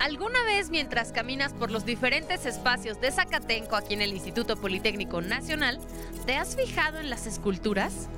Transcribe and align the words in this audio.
¿Alguna 0.00 0.42
vez 0.46 0.70
mientras 0.70 1.12
caminas 1.12 1.52
por 1.52 1.70
los 1.70 1.84
diferentes 1.84 2.46
espacios 2.46 3.02
de 3.02 3.12
Zacatenco 3.12 3.76
aquí 3.76 3.92
en 3.92 4.00
el 4.00 4.14
Instituto 4.14 4.56
Politécnico 4.56 5.20
Nacional, 5.20 5.78
te 6.24 6.36
has 6.36 6.56
fijado 6.56 7.00
en 7.00 7.10
las 7.10 7.26
esculturas? 7.26 8.08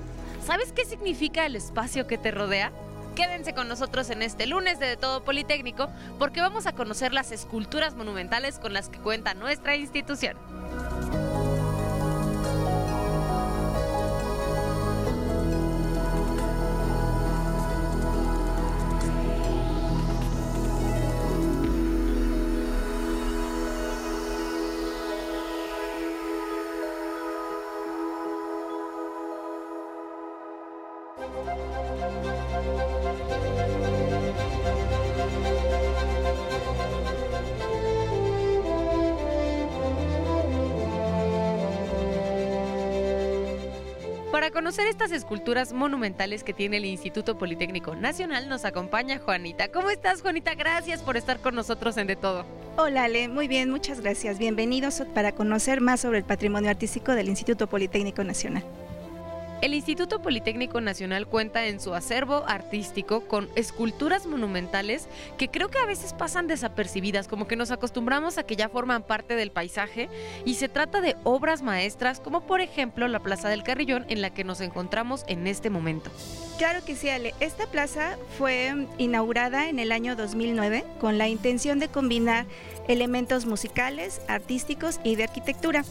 ¿Sabes 0.46 0.71
qué 0.71 0.84
significa 0.84 1.45
el 1.45 1.56
espacio 1.56 2.06
que 2.06 2.18
te 2.18 2.30
rodea? 2.30 2.71
Quédense 3.16 3.53
con 3.53 3.66
nosotros 3.66 4.10
en 4.10 4.22
este 4.22 4.46
lunes 4.46 4.79
de, 4.79 4.87
de 4.87 4.96
Todo 4.96 5.24
Politécnico 5.24 5.88
porque 6.21 6.40
vamos 6.40 6.66
a 6.66 6.72
conocer 6.72 7.13
las 7.13 7.33
esculturas 7.33 7.96
monumentales 7.96 8.60
con 8.60 8.72
las 8.72 8.88
que 8.88 9.01
cuenta 9.01 9.35
nuestra 9.35 9.74
institución. 9.74 10.37
Conocer 44.52 44.87
estas 44.87 45.11
esculturas 45.11 45.73
monumentales 45.73 46.45
que 46.45 46.52
tiene 46.52 46.77
el 46.77 46.84
Instituto 46.84 47.38
Politécnico 47.38 47.97
Nacional, 47.97 48.48
nos 48.48 48.65
acompaña 48.65 49.19
Juanita. 49.19 49.69
¿Cómo 49.69 49.91
estás, 49.91 50.23
Juanita? 50.23 50.55
Gracias 50.55 51.02
por 51.02 51.16
estar 51.16 51.41
con 51.41 51.55
nosotros 51.55 51.97
en 51.97 52.06
De 52.06 52.16
Todo. 52.16 52.45
Hola, 52.77 53.05
Ale. 53.05 53.29
Muy 53.29 53.48
bien, 53.48 53.70
muchas 53.70 54.01
gracias. 54.01 54.38
Bienvenidos 54.38 55.02
para 55.15 55.32
conocer 55.32 55.80
más 55.80 56.01
sobre 56.01 56.18
el 56.18 56.24
patrimonio 56.24 56.71
artístico 56.71 57.12
del 57.12 57.29
Instituto 57.29 57.66
Politécnico 57.66 58.23
Nacional. 58.23 58.62
El 59.63 59.74
Instituto 59.74 60.21
Politécnico 60.21 60.80
Nacional 60.80 61.29
cuenta 61.29 61.66
en 61.66 61.79
su 61.79 61.95
acervo 61.95 62.43
artístico 62.49 63.21
con 63.29 63.49
esculturas 63.55 64.27
monumentales 64.27 65.06
que 65.38 65.50
creo 65.50 65.68
que 65.68 65.78
a 65.78 65.86
veces 65.86 66.14
pasan 66.14 66.48
desapercibidas, 66.48 67.28
como 67.28 67.46
que 67.46 67.55
nos 67.55 67.70
acostumbramos 67.70 68.38
a 68.38 68.42
que 68.42 68.56
ya 68.56 68.68
forman 68.68 69.05
parte 69.05 69.36
del 69.36 69.52
paisaje 69.52 70.08
y 70.44 70.55
se 70.55 70.68
trata 70.68 71.00
de 71.00 71.14
obras 71.22 71.62
maestras 71.62 72.18
como 72.18 72.40
por 72.40 72.60
ejemplo 72.60 73.06
la 73.06 73.20
Plaza 73.20 73.48
del 73.48 73.62
Carrillón 73.62 74.05
en 74.08 74.20
la 74.20 74.30
que 74.30 74.42
nos 74.42 74.60
encontramos 74.60 75.24
en 75.28 75.46
este 75.46 75.70
momento. 75.70 76.10
Claro 76.58 76.84
que 76.84 76.96
sí, 76.96 77.08
Ale. 77.08 77.33
Esta 77.38 77.68
plaza 77.68 78.18
fue 78.38 78.88
inaugurada 78.98 79.68
en 79.68 79.78
el 79.78 79.92
año 79.92 80.16
2009 80.16 80.84
con 81.00 81.18
la 81.18 81.28
intención 81.28 81.78
de 81.78 81.86
combinar 81.86 82.46
elementos 82.88 83.46
musicales, 83.46 84.22
artísticos 84.27 84.98
y 85.05 85.14
de 85.14 85.22
arquitectura. 85.22 85.84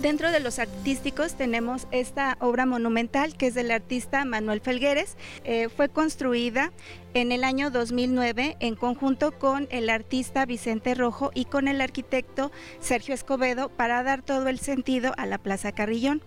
Dentro 0.00 0.30
de 0.30 0.40
los 0.40 0.58
artísticos 0.58 1.36
tenemos 1.36 1.88
esta 1.90 2.36
obra 2.40 2.66
monumental 2.66 3.34
que 3.34 3.46
es 3.46 3.54
del 3.54 3.70
artista 3.70 4.26
Manuel 4.26 4.60
Felgueres. 4.60 5.16
Eh, 5.44 5.70
fue 5.74 5.88
construida 5.88 6.70
en 7.14 7.32
el 7.32 7.44
año 7.44 7.70
2009 7.70 8.58
en 8.60 8.76
conjunto 8.76 9.32
con 9.32 9.66
el 9.70 9.88
artista 9.88 10.44
Vicente 10.44 10.94
Rojo 10.94 11.30
y 11.34 11.46
con 11.46 11.66
el 11.66 11.80
arquitecto 11.80 12.52
Sergio 12.78 13.14
Escobedo 13.14 13.70
para 13.70 14.02
dar 14.02 14.20
todo 14.20 14.48
el 14.48 14.58
sentido 14.58 15.14
a 15.16 15.24
la 15.24 15.38
Plaza 15.38 15.72
Carrillón. 15.72 16.22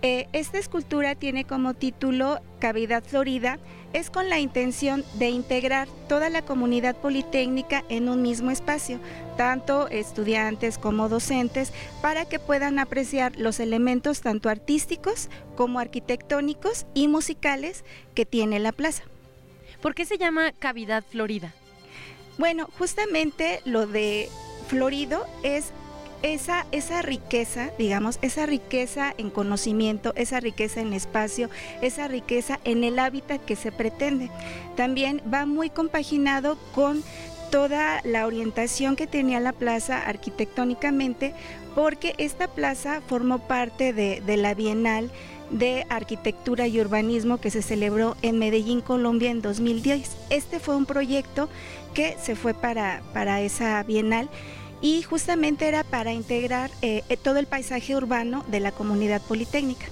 Eh, 0.00 0.28
esta 0.32 0.58
escultura 0.58 1.16
tiene 1.16 1.44
como 1.44 1.74
título 1.74 2.40
Cavidad 2.60 3.02
Florida, 3.02 3.58
es 3.92 4.10
con 4.10 4.28
la 4.28 4.38
intención 4.38 5.04
de 5.14 5.30
integrar 5.30 5.88
toda 6.08 6.28
la 6.30 6.42
comunidad 6.42 6.94
politécnica 6.96 7.84
en 7.88 8.08
un 8.08 8.22
mismo 8.22 8.52
espacio, 8.52 9.00
tanto 9.36 9.88
estudiantes 9.88 10.78
como 10.78 11.08
docentes, 11.08 11.72
para 12.00 12.26
que 12.26 12.38
puedan 12.38 12.78
apreciar 12.78 13.36
los 13.36 13.58
elementos 13.58 14.20
tanto 14.20 14.48
artísticos 14.50 15.30
como 15.56 15.80
arquitectónicos 15.80 16.86
y 16.94 17.08
musicales 17.08 17.84
que 18.14 18.24
tiene 18.24 18.60
la 18.60 18.72
plaza. 18.72 19.02
¿Por 19.82 19.94
qué 19.94 20.04
se 20.04 20.18
llama 20.18 20.52
Cavidad 20.52 21.02
Florida? 21.08 21.54
Bueno, 22.36 22.68
justamente 22.78 23.60
lo 23.64 23.88
de 23.88 24.28
florido 24.68 25.26
es 25.42 25.72
esa, 26.22 26.66
esa 26.72 27.02
riqueza, 27.02 27.70
digamos, 27.78 28.18
esa 28.22 28.46
riqueza 28.46 29.14
en 29.18 29.30
conocimiento, 29.30 30.12
esa 30.16 30.40
riqueza 30.40 30.80
en 30.80 30.92
espacio, 30.92 31.50
esa 31.82 32.08
riqueza 32.08 32.58
en 32.64 32.84
el 32.84 32.98
hábitat 32.98 33.44
que 33.44 33.56
se 33.56 33.72
pretende. 33.72 34.30
También 34.76 35.22
va 35.32 35.46
muy 35.46 35.70
compaginado 35.70 36.58
con 36.74 37.02
toda 37.50 38.00
la 38.04 38.26
orientación 38.26 38.96
que 38.96 39.06
tenía 39.06 39.40
la 39.40 39.52
plaza 39.52 39.98
arquitectónicamente, 39.98 41.34
porque 41.74 42.14
esta 42.18 42.48
plaza 42.48 43.00
formó 43.06 43.38
parte 43.38 43.92
de, 43.92 44.20
de 44.20 44.36
la 44.36 44.54
Bienal 44.54 45.10
de 45.50 45.86
Arquitectura 45.88 46.66
y 46.66 46.80
Urbanismo 46.80 47.38
que 47.38 47.50
se 47.50 47.62
celebró 47.62 48.16
en 48.22 48.38
Medellín, 48.38 48.80
Colombia 48.80 49.30
en 49.30 49.40
2010. 49.40 50.16
Este 50.30 50.60
fue 50.60 50.76
un 50.76 50.84
proyecto 50.84 51.48
que 51.94 52.16
se 52.20 52.36
fue 52.36 52.54
para, 52.54 53.02
para 53.14 53.40
esa 53.40 53.82
Bienal 53.82 54.28
y 54.80 55.02
justamente 55.02 55.68
era 55.68 55.84
para 55.84 56.12
integrar 56.12 56.70
eh, 56.82 57.02
eh, 57.08 57.16
todo 57.16 57.38
el 57.38 57.46
paisaje 57.46 57.96
urbano 57.96 58.44
de 58.48 58.60
la 58.60 58.72
comunidad 58.72 59.20
politécnica. 59.22 59.86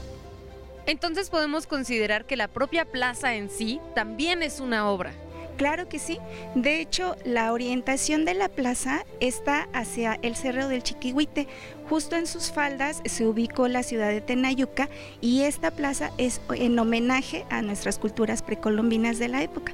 Entonces 0.87 1.31
podemos 1.31 1.67
considerar 1.67 2.27
que 2.27 2.37
la 2.37 2.49
propia 2.49 2.85
plaza 2.85 3.35
en 3.35 3.51
sí 3.51 3.81
también 3.95 4.43
es 4.43 4.61
una 4.61 4.89
obra. 4.89 5.13
Claro 5.57 5.89
que 5.89 5.99
sí. 5.99 6.19
De 6.55 6.81
hecho, 6.81 7.17
la 7.25 7.53
orientación 7.53 8.25
de 8.25 8.35
la 8.35 8.49
plaza 8.49 9.05
está 9.21 9.69
hacia 9.73 10.19
el 10.23 10.37
Cerro 10.37 10.69
del 10.69 10.83
Chiquihuite. 10.83 11.49
Justo 11.89 12.17
en 12.17 12.27
sus 12.27 12.53
faldas 12.53 13.01
se 13.07 13.27
ubicó 13.27 13.67
la 13.67 13.83
ciudad 13.83 14.11
de 14.11 14.21
Tenayuca 14.21 14.89
y 15.21 15.43
esta 15.43 15.71
plaza 15.71 16.11
es 16.19 16.41
en 16.55 16.79
homenaje 16.79 17.47
a 17.49 17.63
nuestras 17.63 17.99
culturas 17.99 18.43
precolombinas 18.43 19.19
de 19.19 19.29
la 19.29 19.43
época. 19.43 19.73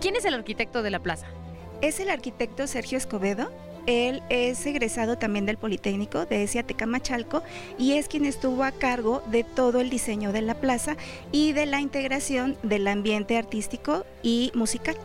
¿Quién 0.00 0.16
es 0.16 0.24
el 0.24 0.34
arquitecto 0.34 0.82
de 0.82 0.90
la 0.90 0.98
plaza? 0.98 1.26
Es 1.82 2.00
el 2.00 2.10
arquitecto 2.10 2.66
Sergio 2.66 2.98
Escobedo, 2.98 3.52
él 3.86 4.22
es 4.28 4.64
egresado 4.66 5.18
también 5.18 5.46
del 5.46 5.56
Politécnico 5.56 6.26
de 6.26 6.48
Machalco 6.86 7.42
y 7.78 7.92
es 7.92 8.08
quien 8.08 8.24
estuvo 8.24 8.64
a 8.64 8.72
cargo 8.72 9.22
de 9.30 9.44
todo 9.44 9.80
el 9.80 9.90
diseño 9.90 10.32
de 10.32 10.42
la 10.42 10.54
plaza 10.54 10.96
y 11.30 11.52
de 11.52 11.66
la 11.66 11.80
integración 11.80 12.56
del 12.62 12.86
ambiente 12.88 13.36
artístico 13.36 14.04
y 14.22 14.52
musical. 14.54 14.96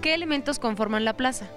¿Qué 0.00 0.14
elementos 0.14 0.58
conforman 0.58 1.04
la 1.04 1.14
plaza? 1.14 1.48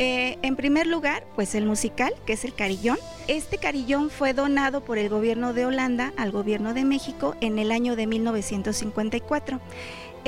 Eh, 0.00 0.38
en 0.42 0.54
primer 0.54 0.86
lugar, 0.86 1.24
pues 1.34 1.56
el 1.56 1.66
musical, 1.66 2.14
que 2.24 2.34
es 2.34 2.44
el 2.44 2.54
carillón. 2.54 2.98
Este 3.26 3.58
carillón 3.58 4.10
fue 4.10 4.32
donado 4.32 4.84
por 4.84 4.96
el 4.96 5.08
gobierno 5.08 5.52
de 5.52 5.66
Holanda 5.66 6.12
al 6.16 6.30
gobierno 6.30 6.72
de 6.72 6.84
México 6.84 7.34
en 7.40 7.58
el 7.58 7.72
año 7.72 7.96
de 7.96 8.06
1954. 8.06 9.60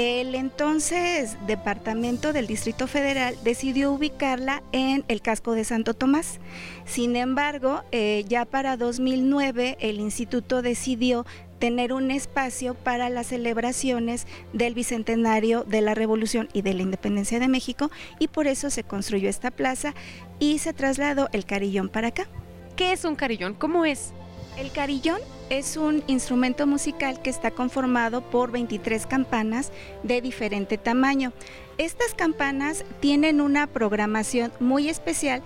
El 0.03 0.35
entonces 0.35 1.37
Departamento 1.47 2.33
del 2.33 2.47
Distrito 2.47 2.87
Federal 2.87 3.37
decidió 3.45 3.93
ubicarla 3.93 4.63
en 4.73 5.05
el 5.09 5.21
casco 5.21 5.53
de 5.53 5.63
Santo 5.63 5.93
Tomás. 5.93 6.41
Sin 6.87 7.17
embargo, 7.17 7.83
eh, 7.93 8.25
ya 8.27 8.47
para 8.47 8.79
2009 8.79 9.77
el 9.79 10.01
instituto 10.01 10.63
decidió 10.63 11.27
tener 11.59 11.93
un 11.93 12.11
espacio 12.11 12.73
para 12.73 13.11
las 13.11 13.27
celebraciones 13.27 14.27
del 14.55 14.73
Bicentenario 14.73 15.65
de 15.65 15.83
la 15.83 15.95
Revolución 15.95 16.49
y 16.55 16.63
de 16.63 16.73
la 16.73 16.81
Independencia 16.81 17.39
de 17.39 17.49
México 17.49 17.91
y 18.19 18.29
por 18.29 18.47
eso 18.47 18.71
se 18.71 18.85
construyó 18.85 19.29
esta 19.29 19.51
plaza 19.51 19.95
y 20.39 20.61
se 20.61 20.73
trasladó 20.73 21.29
el 21.33 21.45
carillón 21.45 21.91
para 21.91 22.09
acá. 22.09 22.27
¿Qué 22.75 22.93
es 22.93 23.05
un 23.05 23.17
carillón? 23.17 23.53
¿Cómo 23.53 23.85
es? 23.85 24.15
El 24.57 24.73
carillón 24.73 25.21
es 25.51 25.77
un 25.77 26.05
instrumento 26.07 26.67
musical 26.67 27.21
que 27.21 27.29
está 27.29 27.51
conformado 27.51 28.23
por 28.23 28.53
23 28.53 29.05
campanas 29.07 29.73
de 30.05 30.23
diferente 30.23 30.79
tamaño. 30.79 31.33
Estas 31.77 32.15
campanas 32.15 32.85
tienen 33.01 33.41
una 33.41 33.67
programación 33.67 34.53
muy 34.61 34.89
especial 34.89 35.43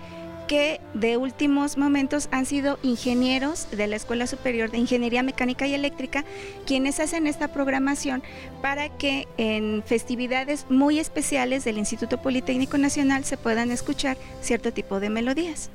que 0.47 0.79
de 0.93 1.17
últimos 1.17 1.75
momentos 1.75 2.29
han 2.31 2.45
sido 2.45 2.77
ingenieros 2.83 3.67
de 3.71 3.87
la 3.87 3.95
Escuela 3.95 4.27
Superior 4.27 4.69
de 4.69 4.77
Ingeniería 4.77 5.23
Mecánica 5.23 5.65
y 5.65 5.73
Eléctrica 5.73 6.23
quienes 6.67 6.99
hacen 6.99 7.25
esta 7.25 7.47
programación 7.47 8.21
para 8.61 8.89
que 8.89 9.27
en 9.37 9.81
festividades 9.83 10.67
muy 10.69 10.99
especiales 10.99 11.63
del 11.63 11.79
Instituto 11.79 12.21
Politécnico 12.21 12.77
Nacional 12.77 13.25
se 13.25 13.37
puedan 13.37 13.71
escuchar 13.71 14.17
cierto 14.41 14.71
tipo 14.71 14.99
de 14.99 15.09
melodías. 15.09 15.71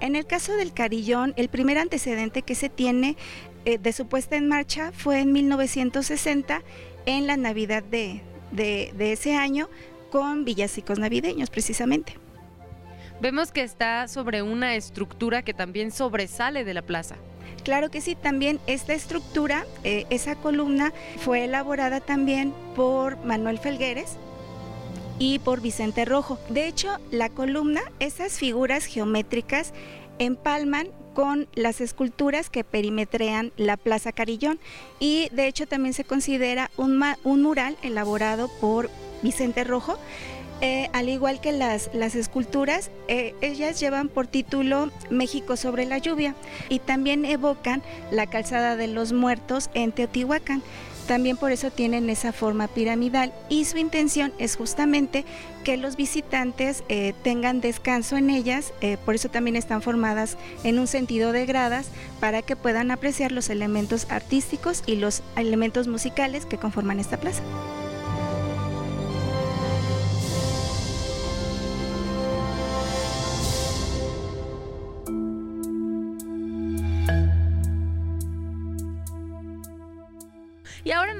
En 0.00 0.16
el 0.16 0.26
caso 0.26 0.56
del 0.56 0.72
carillón, 0.72 1.34
el 1.36 1.48
primer 1.48 1.78
antecedente 1.78 2.42
que 2.42 2.54
se 2.54 2.68
tiene 2.68 3.16
eh, 3.64 3.78
de 3.78 3.92
su 3.92 4.06
puesta 4.06 4.36
en 4.36 4.48
marcha 4.48 4.92
fue 4.92 5.20
en 5.20 5.32
1960, 5.32 6.62
en 7.06 7.26
la 7.26 7.36
Navidad 7.36 7.82
de, 7.82 8.22
de 8.52 9.12
ese 9.12 9.36
año, 9.36 9.68
con 10.10 10.44
villancicos 10.44 10.98
navideños 10.98 11.50
precisamente. 11.50 12.14
Vemos 13.20 13.52
que 13.52 13.62
está 13.62 14.06
sobre 14.08 14.42
una 14.42 14.74
estructura 14.74 15.42
que 15.42 15.54
también 15.54 15.90
sobresale 15.90 16.64
de 16.64 16.74
la 16.74 16.82
plaza. 16.82 17.16
Claro 17.64 17.90
que 17.90 18.02
sí, 18.02 18.14
también 18.14 18.60
esta 18.66 18.92
estructura, 18.92 19.64
eh, 19.84 20.04
esa 20.10 20.34
columna 20.36 20.92
fue 21.18 21.44
elaborada 21.44 22.00
también 22.00 22.52
por 22.76 23.16
Manuel 23.24 23.58
Felgueres 23.58 24.18
y 25.18 25.38
por 25.38 25.60
Vicente 25.60 26.04
Rojo. 26.04 26.38
De 26.48 26.66
hecho, 26.66 26.88
la 27.10 27.28
columna, 27.28 27.80
esas 28.00 28.32
figuras 28.38 28.84
geométricas 28.86 29.72
empalman 30.18 30.88
con 31.14 31.48
las 31.54 31.80
esculturas 31.80 32.50
que 32.50 32.64
perimetrean 32.64 33.52
la 33.56 33.76
Plaza 33.76 34.12
Carillón 34.12 34.58
y 34.98 35.28
de 35.30 35.46
hecho 35.46 35.66
también 35.66 35.94
se 35.94 36.04
considera 36.04 36.70
un, 36.76 37.00
mural 37.24 37.76
elaborado 37.82 38.48
por 38.60 38.90
Vicente 39.22 39.64
Rojo. 39.64 39.98
Eh, 40.60 40.88
al 40.92 41.08
igual 41.08 41.40
que 41.40 41.52
las, 41.52 41.90
las 41.92 42.14
esculturas, 42.14 42.90
eh, 43.08 43.34
ellas 43.40 43.80
llevan 43.80 44.08
por 44.08 44.26
título 44.26 44.90
México 45.10 45.56
sobre 45.56 45.84
la 45.84 45.98
lluvia 45.98 46.34
y 46.68 46.78
también 46.78 47.24
evocan 47.24 47.82
la 48.10 48.26
calzada 48.26 48.76
de 48.76 48.86
los 48.86 49.12
muertos 49.12 49.68
en 49.74 49.92
Teotihuacán. 49.92 50.62
También 51.06 51.36
por 51.36 51.52
eso 51.52 51.70
tienen 51.70 52.08
esa 52.08 52.32
forma 52.32 52.66
piramidal 52.66 53.32
y 53.50 53.66
su 53.66 53.76
intención 53.76 54.32
es 54.38 54.56
justamente 54.56 55.24
que 55.62 55.76
los 55.76 55.96
visitantes 55.96 56.82
eh, 56.88 57.14
tengan 57.22 57.60
descanso 57.60 58.16
en 58.16 58.30
ellas, 58.30 58.72
eh, 58.80 58.96
por 59.04 59.14
eso 59.14 59.28
también 59.28 59.56
están 59.56 59.82
formadas 59.82 60.36
en 60.62 60.78
un 60.78 60.86
sentido 60.86 61.32
de 61.32 61.46
gradas 61.46 61.88
para 62.20 62.42
que 62.42 62.56
puedan 62.56 62.90
apreciar 62.90 63.32
los 63.32 63.50
elementos 63.50 64.06
artísticos 64.10 64.82
y 64.86 64.96
los 64.96 65.22
elementos 65.36 65.88
musicales 65.88 66.46
que 66.46 66.58
conforman 66.58 67.00
esta 67.00 67.18
plaza. 67.18 67.42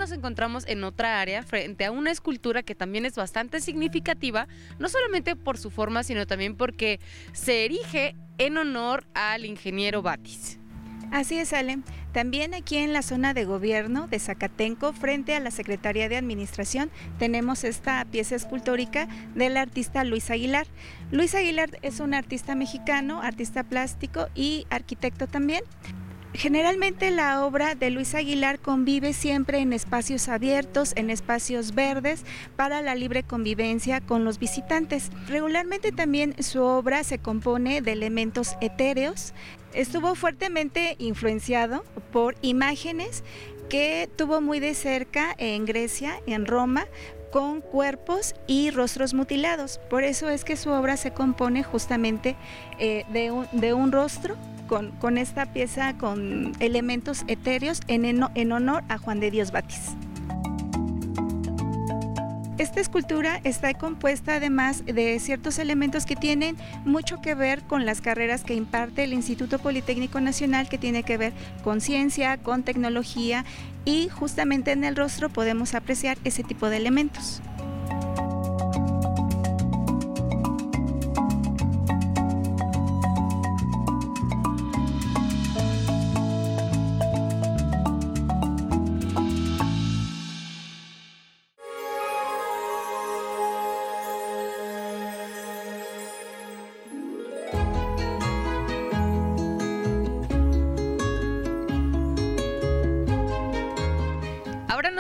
Nos 0.05 0.13
encontramos 0.13 0.67
en 0.67 0.85
otra 0.85 1.23
área 1.23 1.43
frente 1.43 1.87
a 1.87 1.91
una 1.91 2.11
escultura 2.11 2.63
que 2.63 2.75
también 2.75 3.07
es 3.07 3.15
bastante 3.15 3.63
significativa, 3.63 4.49
no 4.79 4.91
solamente 4.91 5.35
por 5.35 5.57
su 5.57 5.71
forma, 5.71 6.03
sino 6.03 6.27
también 6.27 6.57
porque 6.57 7.01
se 7.33 7.65
erige 7.65 8.15
en 8.37 8.59
honor 8.59 9.07
al 9.15 9.47
ingeniero 9.47 10.03
Batis. 10.03 10.59
Así 11.11 11.39
es, 11.39 11.55
Ale. 11.55 11.79
También 12.13 12.53
aquí 12.53 12.77
en 12.77 12.93
la 12.93 13.01
zona 13.01 13.33
de 13.33 13.47
gobierno 13.47 14.07
de 14.07 14.19
Zacatenco, 14.19 14.93
frente 14.93 15.35
a 15.37 15.41
la 15.41 15.51
Secretaría 15.51 16.11
de 16.11 16.19
Administración, 16.19 16.91
tenemos 17.19 17.65
esta 17.65 18.05
pieza 18.05 18.37
escultórica 18.37 19.09
del 19.35 19.57
artista 19.57 20.05
Luis 20.05 20.31
Aguilar. 20.31 20.67
Luis 21.13 21.35
Aguilar 21.35 21.79
es 21.81 22.01
un 22.01 22.13
artista 22.13 22.55
mexicano, 22.55 23.23
artista 23.23 23.65
plástico 23.65 24.29
y 24.35 24.67
arquitecto 24.69 25.27
también. 25.29 25.65
Generalmente 26.37 27.13
la 27.13 27.47
obra 27.47 27.77
de 27.77 27.91
Luis 27.91 28.13
Aguilar 28.17 28.59
convive 28.59 29.13
siempre 29.13 29.61
en 29.61 29.73
espacios 29.73 30.29
abiertos, 30.29 30.93
en 30.97 31.09
espacios 31.09 31.77
verdes, 31.77 32.25
para 32.57 32.83
la 32.83 32.97
libre 32.97 33.23
convivencia 33.23 34.01
con 34.01 34.25
los 34.25 34.41
visitantes. 34.41 35.11
Regularmente 35.29 35.93
también 35.93 36.35
su 36.43 36.61
obra 36.61 37.05
se 37.05 37.21
compone 37.21 37.83
de 37.83 37.93
elementos 37.93 38.57
etéreos. 38.61 39.33
Estuvo 39.75 40.17
fuertemente 40.17 40.97
influenciado 40.99 41.85
por 42.13 42.35
imágenes 42.43 43.23
que 43.69 44.09
tuvo 44.17 44.41
muy 44.41 44.61
de 44.61 44.75
cerca 44.75 45.35
en 45.39 45.65
Grecia, 45.65 46.21
en 46.27 46.47
Roma, 46.47 46.87
con 47.33 47.61
cuerpos 47.61 48.35
y 48.47 48.71
rostros 48.71 49.13
mutilados. 49.13 49.81
Por 49.91 50.05
eso 50.05 50.29
es 50.29 50.45
que 50.45 50.57
su 50.57 50.71
obra 50.71 50.97
se 50.97 51.13
compone 51.13 51.65
justamente 51.65 52.37
eh, 52.79 53.05
de, 53.13 53.33
un, 53.33 53.49
de 53.53 53.75
un 53.75 53.91
rostro 53.91 54.37
con, 54.69 55.19
esta 55.19 55.53
pieza 55.53 55.97
con 55.99 56.53
elementos 56.61 57.25
etéreos 57.27 57.81
en, 57.89 58.05
en 58.05 58.53
honor 58.53 58.83
a 58.89 58.99
Juan 58.99 59.21
de 59.21 59.31
Dios 59.31 59.51
Batis. 59.51 59.97
Esta 62.65 62.81
escultura 62.81 63.43
está 63.45 63.75
compuesta 63.75 64.37
además 64.37 64.87
de 64.87 65.19
ciertos 65.21 65.59
elementos 65.59 66.07
que 66.07 66.17
tienen 66.17 66.57
mucho 66.87 67.21
que 67.21 67.35
ver 67.35 67.63
con 67.65 67.85
las 67.85 68.01
carreras 68.01 68.43
que 68.43 68.55
imparte 68.55 69.05
el 69.05 69.13
Instituto 69.13 69.59
Politécnico 69.59 70.19
Nacional, 70.19 70.67
que 70.71 70.79
tiene 70.79 71.03
que 71.03 71.19
ver 71.19 71.35
con 71.63 71.83
ciencia, 71.83 72.39
con 72.39 72.63
tecnología 72.63 73.45
y 73.85 74.09
justamente 74.09 74.73
en 74.73 74.85
el 74.85 74.97
rostro 74.97 75.29
podemos 75.29 75.75
apreciar 75.75 76.17
ese 76.25 76.43
tipo 76.43 76.71
de 76.71 76.79
elementos. 76.79 77.43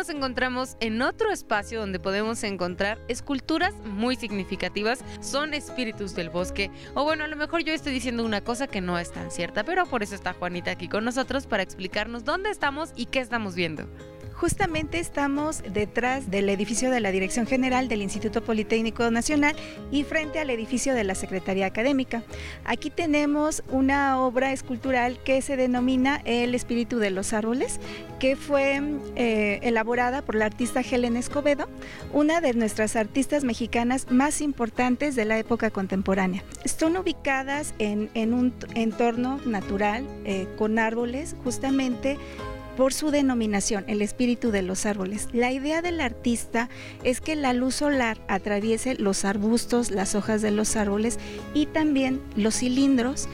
Encontramos 0.09 0.77
en 0.81 1.01
otro 1.03 1.31
espacio 1.31 1.81
donde 1.81 2.01
podemos 2.01 2.43
encontrar 2.45 2.99
esculturas 3.09 3.75
muy 3.85 4.17
significativas. 4.17 5.05
Son 5.21 5.55
espíritus 5.55 6.15
del 6.15 6.31
bosque. 6.31 6.71
O 6.95 7.05
bueno, 7.05 7.25
a 7.25 7.29
lo 7.29 7.37
mejor 7.37 7.63
yo 7.63 7.73
estoy 7.73 7.93
diciendo 7.93 8.25
una 8.25 8.43
cosa 8.43 8.67
que 8.67 8.81
no 8.81 8.99
es 8.99 9.13
tan 9.13 9.31
cierta, 9.31 9.65
pero 9.65 9.87
por 9.87 10.03
eso 10.03 10.15
está 10.15 10.33
Juanita 10.33 10.71
aquí 10.71 10.89
con 10.89 11.05
nosotros 11.05 11.47
para 11.47 11.63
explicarnos 11.63 12.25
dónde 12.25 12.51
estamos 12.51 12.93
y 12.97 13.07
qué 13.07 13.21
estamos 13.21 13.55
viendo. 13.55 13.89
Justamente 14.35 14.99
estamos 14.99 15.63
detrás 15.73 16.31
del 16.31 16.49
edificio 16.49 16.91
de 16.91 16.99
la 17.01 17.13
Dirección 17.13 17.47
General 17.47 17.89
del 17.89 18.03
Instituto 18.03 18.43
Politécnico 18.43 19.09
Nacional 19.11 19.55
y 19.93 20.03
frente 20.03 20.41
al 20.41 20.51
edificio 20.51 20.93
de 20.93 21.05
la 21.05 21.15
Secretaría 21.15 21.67
Académica. 21.67 22.25
Aquí 22.65 22.91
tenemos 22.91 23.63
una 23.71 24.21
obra 24.21 24.53
escultural 24.53 25.19
que 25.25 25.41
se 25.41 25.57
denomina 25.57 26.21
El 26.25 26.55
Espíritu 26.55 26.99
de 26.99 27.11
los 27.11 27.33
Árboles, 27.33 27.79
que 28.19 28.35
fue 28.35 28.83
eh, 29.15 29.61
elaborada 29.63 30.23
por 30.23 30.35
la 30.35 30.47
artista 30.47 30.81
Helen 30.81 31.17
Escobedo, 31.17 31.69
una 32.13 32.41
de 32.41 32.55
nuestras 32.55 32.97
artistas 32.97 33.45
mexicanas 33.45 34.11
más 34.11 34.41
importantes 34.41 35.15
de 35.15 35.27
la 35.27 35.39
época 35.39 35.71
contemporánea. 35.71 36.43
Están 36.65 36.97
ubicadas 36.97 37.73
en, 37.79 38.11
un 38.35 38.53
entorno 38.75 39.39
natural 39.47 40.05
eh, 40.25 40.49
con 40.59 40.79
árboles, 40.79 41.37
justamente 41.45 42.19
por 42.77 42.93
su 42.93 43.11
denominación, 43.11 43.85
el 43.87 44.03
espíritu 44.03 44.51
de 44.51 44.63
los 44.63 44.87
árboles. 44.87 45.29
La 45.33 45.53
idea 45.53 45.83
del 45.83 46.01
artista 46.01 46.69
es 47.03 47.21
que 47.21 47.37
la 47.37 47.53
luz 47.53 47.77
solar 47.77 48.19
atraviese 48.29 48.95
los 48.95 49.25
arbustos, 49.25 49.91
las 49.91 50.15
hojas 50.15 50.43
de 50.43 50.51
los 50.51 50.77
árboles 50.77 51.19
y 51.55 51.67
también 51.67 52.21
los 52.37 52.57
cilindros 52.57 53.29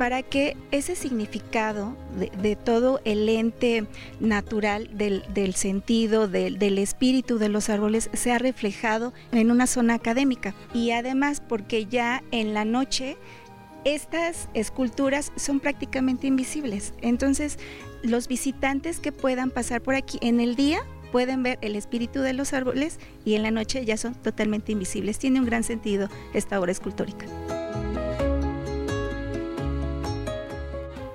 para 0.00 0.22
que 0.22 0.56
ese 0.70 0.96
significado 0.96 1.94
de, 2.16 2.56
todo 2.56 3.02
el 3.04 3.28
ente 3.28 3.86
natural 4.18 4.88
del, 4.96 5.54
sentido, 5.54 6.26
del, 6.26 6.58
del, 6.58 6.78
espíritu 6.78 7.36
de 7.36 7.50
los 7.50 7.68
árboles 7.68 8.08
sea 8.14 8.38
reflejado 8.38 9.12
en 9.30 9.50
una 9.50 9.66
zona 9.66 9.92
académica. 9.92 10.54
Y 10.72 10.92
además 10.92 11.42
porque 11.46 11.84
ya 11.84 12.22
en 12.30 12.54
la 12.54 12.64
noche 12.64 13.18
estas 13.84 14.48
esculturas 14.54 15.32
son 15.36 15.60
prácticamente 15.60 16.26
invisibles. 16.26 16.94
Entonces 17.02 17.58
los 18.02 18.28
visitantes 18.28 19.00
que 19.00 19.12
puedan 19.12 19.50
pasar 19.50 19.80
por 19.80 19.94
aquí 19.94 20.18
en 20.22 20.40
el 20.40 20.56
día 20.56 20.80
pueden 21.12 21.42
ver 21.42 21.58
el 21.60 21.76
espíritu 21.76 22.20
de 22.20 22.32
los 22.32 22.52
árboles 22.52 22.98
y 23.24 23.34
en 23.34 23.42
la 23.42 23.50
noche 23.50 23.84
ya 23.84 23.96
son 23.96 24.14
totalmente 24.14 24.72
invisibles. 24.72 25.18
Tiene 25.18 25.40
un 25.40 25.46
gran 25.46 25.64
sentido 25.64 26.08
esta 26.34 26.60
obra 26.60 26.72
escultórica. 26.72 27.26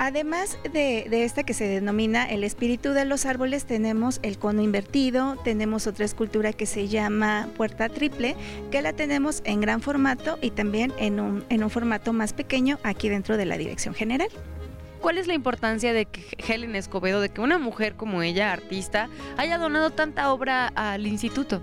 Además 0.06 0.60
de, 0.72 1.08
esta 1.26 1.44
que 1.44 1.56
se 1.56 1.68
denomina 1.68 2.26
el 2.26 2.44
espíritu 2.44 2.92
de 2.92 3.06
los 3.06 3.26
árboles, 3.26 3.66
tenemos 3.66 4.20
el 4.22 4.38
cono 4.38 4.62
invertido, 4.62 5.36
tenemos 5.44 5.88
otra 5.88 6.06
escultura 6.06 6.54
que 6.54 6.68
se 6.68 6.88
llama 6.88 7.50
puerta 7.58 7.90
triple, 7.90 8.36
que 8.70 8.84
la 8.84 8.94
tenemos 8.94 9.42
en 9.46 9.62
gran 9.62 9.82
formato 9.82 10.38
y 10.44 10.52
también 10.52 10.94
en 11.00 11.20
un, 11.20 11.44
en 11.50 11.64
un 11.64 11.72
formato 11.72 12.14
más 12.14 12.34
pequeño 12.34 12.78
aquí 12.84 13.10
dentro 13.10 13.36
de 13.36 13.46
la 13.46 13.58
dirección 13.58 13.96
general. 13.96 14.30
¿Cuál 15.06 15.20
es 15.20 15.28
la 15.28 15.36
importancia 15.36 15.94
de 15.94 16.08
que 16.08 16.26
Helen 16.40 16.76
Escobedo, 16.76 17.22
de 17.22 17.30
que 17.30 17.40
una 17.40 17.60
mujer 17.60 17.96
como 17.96 18.24
ella, 18.24 18.52
artista, 18.52 19.08
haya 19.38 19.60
donado 19.60 19.92
tanta 19.92 20.34
obra 20.34 20.66
al 20.70 21.06
instituto? 21.06 21.62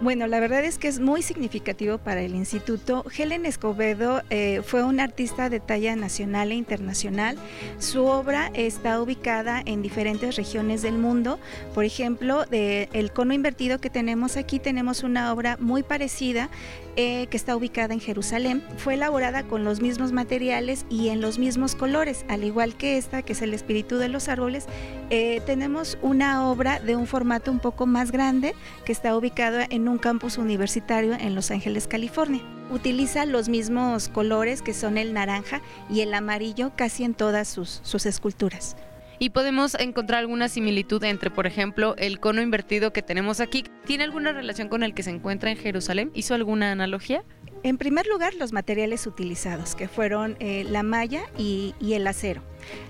Bueno, 0.00 0.26
la 0.26 0.40
verdad 0.40 0.64
es 0.64 0.76
que 0.76 0.88
es 0.88 0.98
muy 0.98 1.22
significativo 1.22 1.98
para 1.98 2.20
el 2.20 2.34
instituto. 2.34 3.04
Helen 3.16 3.46
Escobedo 3.46 4.22
eh, 4.28 4.60
fue 4.64 4.82
una 4.82 5.04
artista 5.04 5.48
de 5.48 5.60
talla 5.60 5.94
nacional 5.94 6.50
e 6.50 6.56
internacional. 6.56 7.38
Su 7.78 8.04
obra 8.04 8.50
está 8.54 9.00
ubicada 9.00 9.62
en 9.64 9.82
diferentes 9.82 10.36
regiones 10.36 10.82
del 10.82 10.98
mundo. 10.98 11.38
Por 11.74 11.84
ejemplo, 11.84 12.44
de 12.44 12.88
el 12.92 13.12
cono 13.12 13.34
invertido 13.34 13.78
que 13.78 13.88
tenemos 13.88 14.36
aquí, 14.36 14.58
tenemos 14.58 15.04
una 15.04 15.32
obra 15.32 15.56
muy 15.60 15.84
parecida 15.84 16.50
eh, 16.96 17.26
que 17.28 17.36
está 17.36 17.56
ubicada 17.56 17.92
en 17.92 18.00
Jerusalén. 18.00 18.62
Fue 18.76 18.94
elaborada 18.94 19.42
con 19.42 19.64
los 19.64 19.80
mismos 19.80 20.12
materiales 20.12 20.86
y 20.88 21.08
en 21.08 21.20
los 21.20 21.40
mismos 21.40 21.74
colores, 21.74 22.24
al 22.28 22.44
igual 22.44 22.76
que 22.76 22.98
esta, 22.98 23.22
que 23.22 23.32
es 23.32 23.42
el 23.42 23.52
espíritu 23.52 23.96
de 23.96 24.08
los 24.08 24.28
árboles. 24.28 24.66
Eh, 25.10 25.40
tenemos 25.44 25.98
una 26.02 26.48
obra 26.48 26.78
de 26.78 26.94
un 26.94 27.08
formato 27.08 27.50
un 27.50 27.58
poco 27.58 27.86
más 27.86 28.12
grande 28.12 28.54
que 28.84 28.92
está 28.92 29.16
ubicada 29.16 29.66
en 29.68 29.83
en 29.84 29.90
un 29.90 29.98
campus 29.98 30.38
universitario 30.38 31.12
en 31.12 31.34
Los 31.34 31.50
Ángeles, 31.50 31.86
California. 31.86 32.40
Utiliza 32.70 33.26
los 33.26 33.50
mismos 33.50 34.08
colores 34.08 34.62
que 34.62 34.72
son 34.72 34.96
el 34.96 35.12
naranja 35.12 35.60
y 35.90 36.00
el 36.00 36.14
amarillo 36.14 36.72
casi 36.74 37.04
en 37.04 37.12
todas 37.12 37.48
sus, 37.48 37.80
sus 37.82 38.06
esculturas. 38.06 38.78
Y 39.18 39.30
podemos 39.30 39.74
encontrar 39.74 40.20
alguna 40.20 40.48
similitud 40.48 41.04
entre, 41.04 41.30
por 41.30 41.46
ejemplo, 41.46 41.94
el 41.98 42.18
cono 42.18 42.40
invertido 42.40 42.94
que 42.94 43.02
tenemos 43.02 43.40
aquí. 43.40 43.64
¿Tiene 43.84 44.04
alguna 44.04 44.32
relación 44.32 44.70
con 44.70 44.82
el 44.82 44.94
que 44.94 45.02
se 45.02 45.10
encuentra 45.10 45.50
en 45.50 45.58
Jerusalén? 45.58 46.10
¿Hizo 46.14 46.32
alguna 46.34 46.72
analogía? 46.72 47.22
En 47.64 47.78
primer 47.78 48.06
lugar, 48.06 48.34
los 48.34 48.52
materiales 48.52 49.06
utilizados, 49.06 49.74
que 49.74 49.88
fueron 49.88 50.36
eh, 50.38 50.64
la 50.68 50.82
malla 50.82 51.22
y, 51.38 51.74
el 51.80 52.06
acero. 52.06 52.42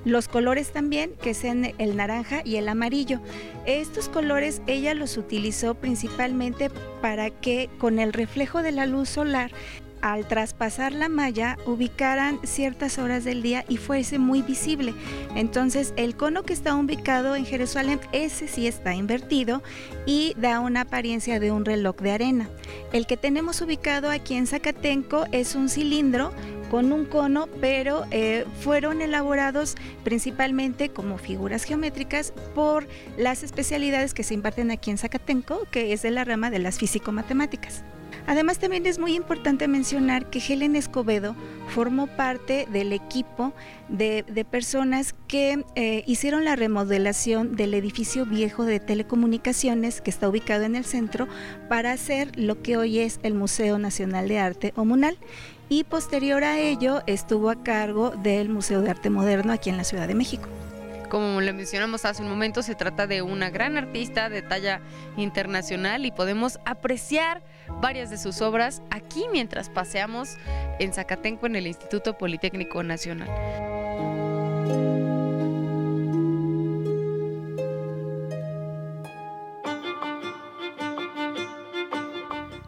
Los 0.04 0.26
colores 0.26 0.72
también, 0.72 1.12
que 1.22 1.32
sean 1.32 1.72
el 1.78 1.96
naranja 1.96 2.42
y 2.44 2.56
el 2.56 2.68
amarillo. 2.68 3.20
Estos 3.66 4.08
colores 4.08 4.62
ella 4.66 4.92
los 4.94 5.16
utilizó 5.16 5.76
principalmente 5.76 6.70
para 7.00 7.30
que 7.30 7.70
con 7.78 8.00
el 8.00 8.12
reflejo 8.12 8.62
de 8.62 8.72
la 8.72 8.86
luz 8.86 9.10
solar 9.10 9.52
al 10.04 10.28
traspasar 10.28 10.92
la 10.92 11.08
malla 11.08 11.56
ubicaran 11.64 12.38
ciertas 12.44 12.98
horas 12.98 13.24
del 13.24 13.40
día 13.40 13.64
y 13.70 13.78
fuese 13.78 14.18
muy 14.18 14.42
visible. 14.42 14.92
Entonces 15.34 15.94
el 15.96 16.14
cono 16.14 16.42
que 16.42 16.52
está 16.52 16.76
ubicado 16.76 17.34
en 17.36 17.46
Jerusalén, 17.46 17.98
ese 18.12 18.46
sí 18.46 18.66
está 18.66 18.94
invertido 18.94 19.62
y 20.04 20.34
da 20.36 20.60
una 20.60 20.82
apariencia 20.82 21.40
de 21.40 21.52
un 21.52 21.64
reloj 21.64 21.96
de 21.96 22.10
arena. 22.10 22.50
El 22.92 23.06
que 23.06 23.16
tenemos 23.16 23.62
ubicado 23.62 24.10
aquí 24.10 24.34
en 24.34 24.46
Zacatenco 24.46 25.24
es 25.32 25.54
un 25.54 25.70
cilindro 25.70 26.32
con 26.70 26.92
un 26.92 27.06
cono, 27.06 27.48
pero 27.62 28.04
eh, 28.10 28.44
fueron 28.60 29.00
elaborados 29.00 29.74
principalmente 30.02 30.90
como 30.90 31.16
figuras 31.16 31.64
geométricas 31.64 32.34
por 32.54 32.86
las 33.16 33.42
especialidades 33.42 34.12
que 34.12 34.22
se 34.22 34.34
imparten 34.34 34.70
aquí 34.70 34.90
en 34.90 34.98
Zacatenco, 34.98 35.66
que 35.70 35.94
es 35.94 36.02
de 36.02 36.10
la 36.10 36.24
rama 36.24 36.50
de 36.50 36.58
las 36.58 36.78
físico-matemáticas. 36.78 37.84
Además 38.26 38.58
también 38.58 38.86
es 38.86 38.98
muy 38.98 39.14
importante 39.14 39.68
mencionar 39.68 40.30
que 40.30 40.38
Helen 40.38 40.76
Escobedo 40.76 41.36
formó 41.68 42.06
parte 42.06 42.66
del 42.72 42.92
equipo 42.92 43.52
de, 43.88 44.24
personas 44.50 45.14
que 45.28 45.64
eh, 45.74 46.04
hicieron 46.06 46.44
la 46.44 46.56
remodelación 46.56 47.56
del 47.56 47.74
edificio 47.74 48.24
viejo 48.24 48.64
de 48.64 48.80
telecomunicaciones 48.80 50.00
que 50.00 50.10
está 50.10 50.28
ubicado 50.28 50.64
en 50.64 50.76
el 50.76 50.84
centro 50.84 51.28
para 51.68 51.92
hacer 51.92 52.38
lo 52.38 52.62
que 52.62 52.76
hoy 52.76 53.00
es 53.00 53.20
el 53.22 53.34
Museo 53.34 53.78
Nacional 53.78 54.28
de 54.28 54.38
Arte 54.38 54.72
o 54.76 54.84
MUNAL 54.84 55.18
y 55.68 55.84
posterior 55.84 56.44
a 56.44 56.58
ello 56.58 57.02
estuvo 57.06 57.50
a 57.50 57.62
cargo 57.62 58.10
del 58.10 58.48
Museo 58.48 58.80
de 58.80 58.90
Arte 58.90 59.10
Moderno 59.10 59.52
aquí 59.52 59.70
en 59.70 59.76
la 59.76 59.84
Ciudad 59.84 60.08
de 60.08 60.14
México. 60.14 60.48
Como 61.14 61.40
le 61.40 61.52
mencionamos 61.52 62.04
hace 62.06 62.22
un 62.22 62.28
momento, 62.28 62.60
se 62.64 62.74
trata 62.74 63.06
de 63.06 63.22
una 63.22 63.48
gran 63.48 63.76
artista 63.76 64.28
de 64.28 64.42
talla 64.42 64.80
internacional 65.16 66.06
y 66.06 66.10
podemos 66.10 66.58
apreciar 66.64 67.40
varias 67.80 68.10
de 68.10 68.18
sus 68.18 68.42
obras 68.42 68.82
aquí 68.90 69.26
mientras 69.30 69.70
paseamos 69.70 70.30
en 70.80 70.92
Zacatenco 70.92 71.46
en 71.46 71.54
el 71.54 71.68
Instituto 71.68 72.18
Politécnico 72.18 72.82
Nacional. 72.82 73.30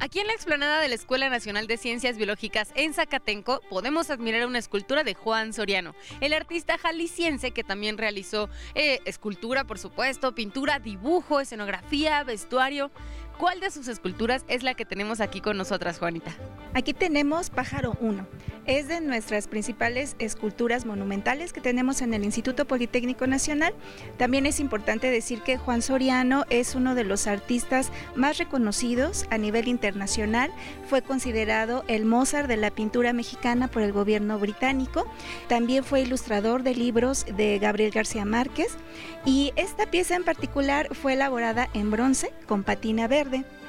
Aquí 0.06 0.20
en 0.20 0.28
la 0.28 0.34
explanada 0.34 0.78
de 0.78 0.86
la 0.86 0.94
Escuela 0.94 1.28
Nacional 1.28 1.66
de 1.66 1.76
Ciencias 1.76 2.16
Biológicas 2.16 2.70
en 2.76 2.94
Zacatenco 2.94 3.60
podemos 3.68 4.08
admirar 4.08 4.46
una 4.46 4.60
escultura 4.60 5.02
de 5.02 5.14
Juan 5.14 5.52
Soriano, 5.52 5.96
el 6.20 6.32
artista 6.32 6.78
jalisciense 6.78 7.50
que 7.50 7.64
también 7.64 7.98
realizó 7.98 8.48
eh, 8.76 9.00
escultura, 9.04 9.64
por 9.64 9.80
supuesto, 9.80 10.32
pintura, 10.32 10.78
dibujo, 10.78 11.40
escenografía, 11.40 12.22
vestuario. 12.22 12.92
¿Cuál 13.38 13.60
de 13.60 13.70
sus 13.70 13.86
esculturas 13.88 14.46
es 14.48 14.62
la 14.62 14.72
que 14.72 14.86
tenemos 14.86 15.20
aquí 15.20 15.42
con 15.42 15.58
nosotras, 15.58 15.98
Juanita? 15.98 16.34
Aquí 16.72 16.94
tenemos 16.94 17.50
Pájaro 17.50 17.94
1. 18.00 18.26
Es 18.64 18.88
de 18.88 19.00
nuestras 19.00 19.46
principales 19.46 20.16
esculturas 20.18 20.86
monumentales 20.86 21.52
que 21.52 21.60
tenemos 21.60 22.00
en 22.00 22.14
el 22.14 22.24
Instituto 22.24 22.64
Politécnico 22.64 23.26
Nacional. 23.26 23.74
También 24.16 24.46
es 24.46 24.58
importante 24.58 25.10
decir 25.10 25.42
que 25.42 25.58
Juan 25.58 25.82
Soriano 25.82 26.44
es 26.48 26.74
uno 26.74 26.94
de 26.94 27.04
los 27.04 27.26
artistas 27.26 27.92
más 28.14 28.38
reconocidos 28.38 29.26
a 29.30 29.36
nivel 29.36 29.68
internacional. 29.68 30.50
Fue 30.88 31.02
considerado 31.02 31.84
el 31.88 32.06
Mozart 32.06 32.48
de 32.48 32.56
la 32.56 32.70
pintura 32.70 33.12
mexicana 33.12 33.68
por 33.68 33.82
el 33.82 33.92
gobierno 33.92 34.38
británico. 34.38 35.06
También 35.46 35.84
fue 35.84 36.00
ilustrador 36.00 36.62
de 36.62 36.74
libros 36.74 37.26
de 37.36 37.58
Gabriel 37.58 37.90
García 37.90 38.24
Márquez. 38.24 38.76
Y 39.26 39.52
esta 39.56 39.86
pieza 39.86 40.16
en 40.16 40.24
particular 40.24 40.94
fue 40.94 41.12
elaborada 41.14 41.68
en 41.74 41.90
bronce 41.90 42.32
con 42.46 42.62
patina 42.62 43.08
verde 43.08 43.25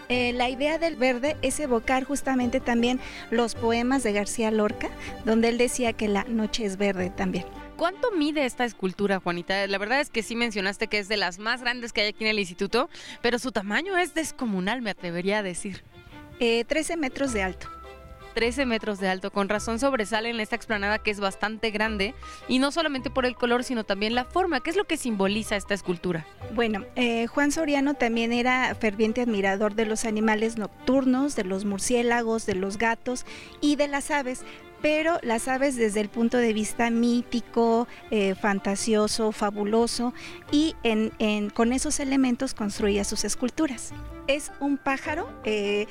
eh, 0.09 0.33
la 0.33 0.49
idea 0.49 0.77
del 0.77 0.95
verde 0.95 1.35
es 1.41 1.59
evocar 1.59 2.03
justamente 2.05 2.59
también 2.59 2.99
los 3.29 3.55
poemas 3.55 4.03
de 4.03 4.13
García 4.13 4.51
Lorca, 4.51 4.89
donde 5.25 5.49
él 5.49 5.57
decía 5.57 5.93
que 5.93 6.07
la 6.07 6.23
noche 6.23 6.65
es 6.65 6.77
verde 6.77 7.09
también. 7.09 7.45
¿Cuánto 7.75 8.11
mide 8.11 8.45
esta 8.45 8.65
escultura, 8.65 9.19
Juanita? 9.19 9.67
La 9.67 9.77
verdad 9.77 10.01
es 10.01 10.09
que 10.09 10.23
sí 10.23 10.35
mencionaste 10.35 10.87
que 10.87 10.97
es 10.97 11.07
de 11.07 11.17
las 11.17 11.37
más 11.37 11.61
grandes 11.61 11.93
que 11.93 12.01
hay 12.01 12.07
aquí 12.07 12.23
en 12.23 12.31
el 12.31 12.39
instituto, 12.39 12.89
pero 13.21 13.37
su 13.37 13.51
tamaño 13.51 13.97
es 13.97 14.15
descomunal, 14.15 14.81
me 14.81 14.89
atrevería 14.89 15.39
a 15.39 15.43
decir. 15.43 15.83
13 16.39 16.93
eh, 16.93 16.97
metros 16.97 17.33
de 17.33 17.43
alto. 17.43 17.69
13 18.37 18.67
metros 18.67 18.99
de 18.99 19.09
alto. 19.09 19.31
Con 19.31 19.49
razón 19.49 19.79
sobresale 19.79 20.29
en 20.29 20.39
esta 20.39 20.55
explanada 20.55 20.99
que 20.99 21.09
es 21.09 21.19
bastante 21.19 21.71
grande 21.71 22.13
y 22.47 22.59
no 22.59 22.71
solamente 22.71 23.09
por 23.09 23.25
el 23.25 23.35
color, 23.35 23.63
sino 23.63 23.83
también 23.83 24.13
la 24.13 24.25
forma. 24.25 24.59
¿Qué 24.59 24.69
es 24.69 24.75
lo 24.75 24.83
que 24.83 24.95
simboliza 24.95 25.55
esta 25.55 25.73
escultura? 25.73 26.23
Bueno, 26.53 26.85
eh, 26.95 27.25
Juan 27.25 27.51
Soriano 27.51 27.95
también 27.95 28.31
era 28.31 28.75
ferviente 28.75 29.21
admirador 29.21 29.73
de 29.73 29.87
los 29.87 30.05
animales 30.05 30.55
nocturnos, 30.55 31.35
de 31.35 31.45
los 31.45 31.65
murciélagos, 31.65 32.45
de 32.45 32.53
los 32.53 32.77
gatos 32.77 33.25
y 33.59 33.75
de 33.75 33.87
las 33.87 34.11
aves 34.11 34.43
pero 34.83 35.17
las 35.23 35.47
aves 35.47 35.75
desde 35.75 36.01
el 36.01 36.09
punto 36.09 36.37
de 36.37 36.53
vista 36.53 36.91
mítico, 36.91 37.87
eh, 38.11 38.35
fantasioso, 38.35 39.31
fabuloso, 39.31 40.13
y 40.51 40.75
con 41.55 41.73
esos 41.73 41.99
elementos 41.99 42.53
construía 42.53 43.03
sus 43.03 43.23
esculturas. 43.23 43.91
Es 44.27 44.51
un 44.59 44.77
pájaro, 44.77 45.29
eh, 45.45 45.87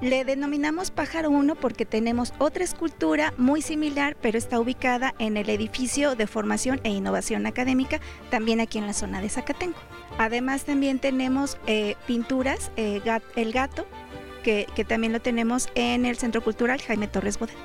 le 0.00 0.24
denominamos 0.24 0.90
pájaro 0.90 1.30
1 1.30 1.56
porque 1.56 1.84
tenemos 1.84 2.32
otra 2.38 2.62
escultura 2.62 3.34
muy 3.36 3.62
similar, 3.62 4.16
pero 4.20 4.38
está 4.38 4.60
ubicada 4.60 5.14
en 5.18 5.36
el 5.36 5.50
edificio 5.50 6.14
de 6.14 6.28
formación 6.28 6.80
e 6.84 6.90
innovación 6.90 7.46
académica, 7.46 8.00
también 8.30 8.60
aquí 8.60 8.78
en 8.78 8.86
la 8.86 8.92
zona 8.92 9.20
de 9.20 9.28
Zacatenco. 9.28 9.80
Además 10.18 10.64
también 10.64 11.00
tenemos 11.00 11.58
eh, 11.66 11.96
pinturas, 12.06 12.70
el 12.76 13.52
gato, 13.52 13.86
que, 14.44 14.66
que, 14.74 14.84
también 14.84 15.12
lo 15.12 15.20
tenemos 15.20 15.68
en 15.74 16.06
el 16.06 16.16
Centro 16.16 16.42
Cultural 16.42 16.80
Jaime 16.80 17.08
Torres 17.08 17.38
Bodet. 17.38 17.56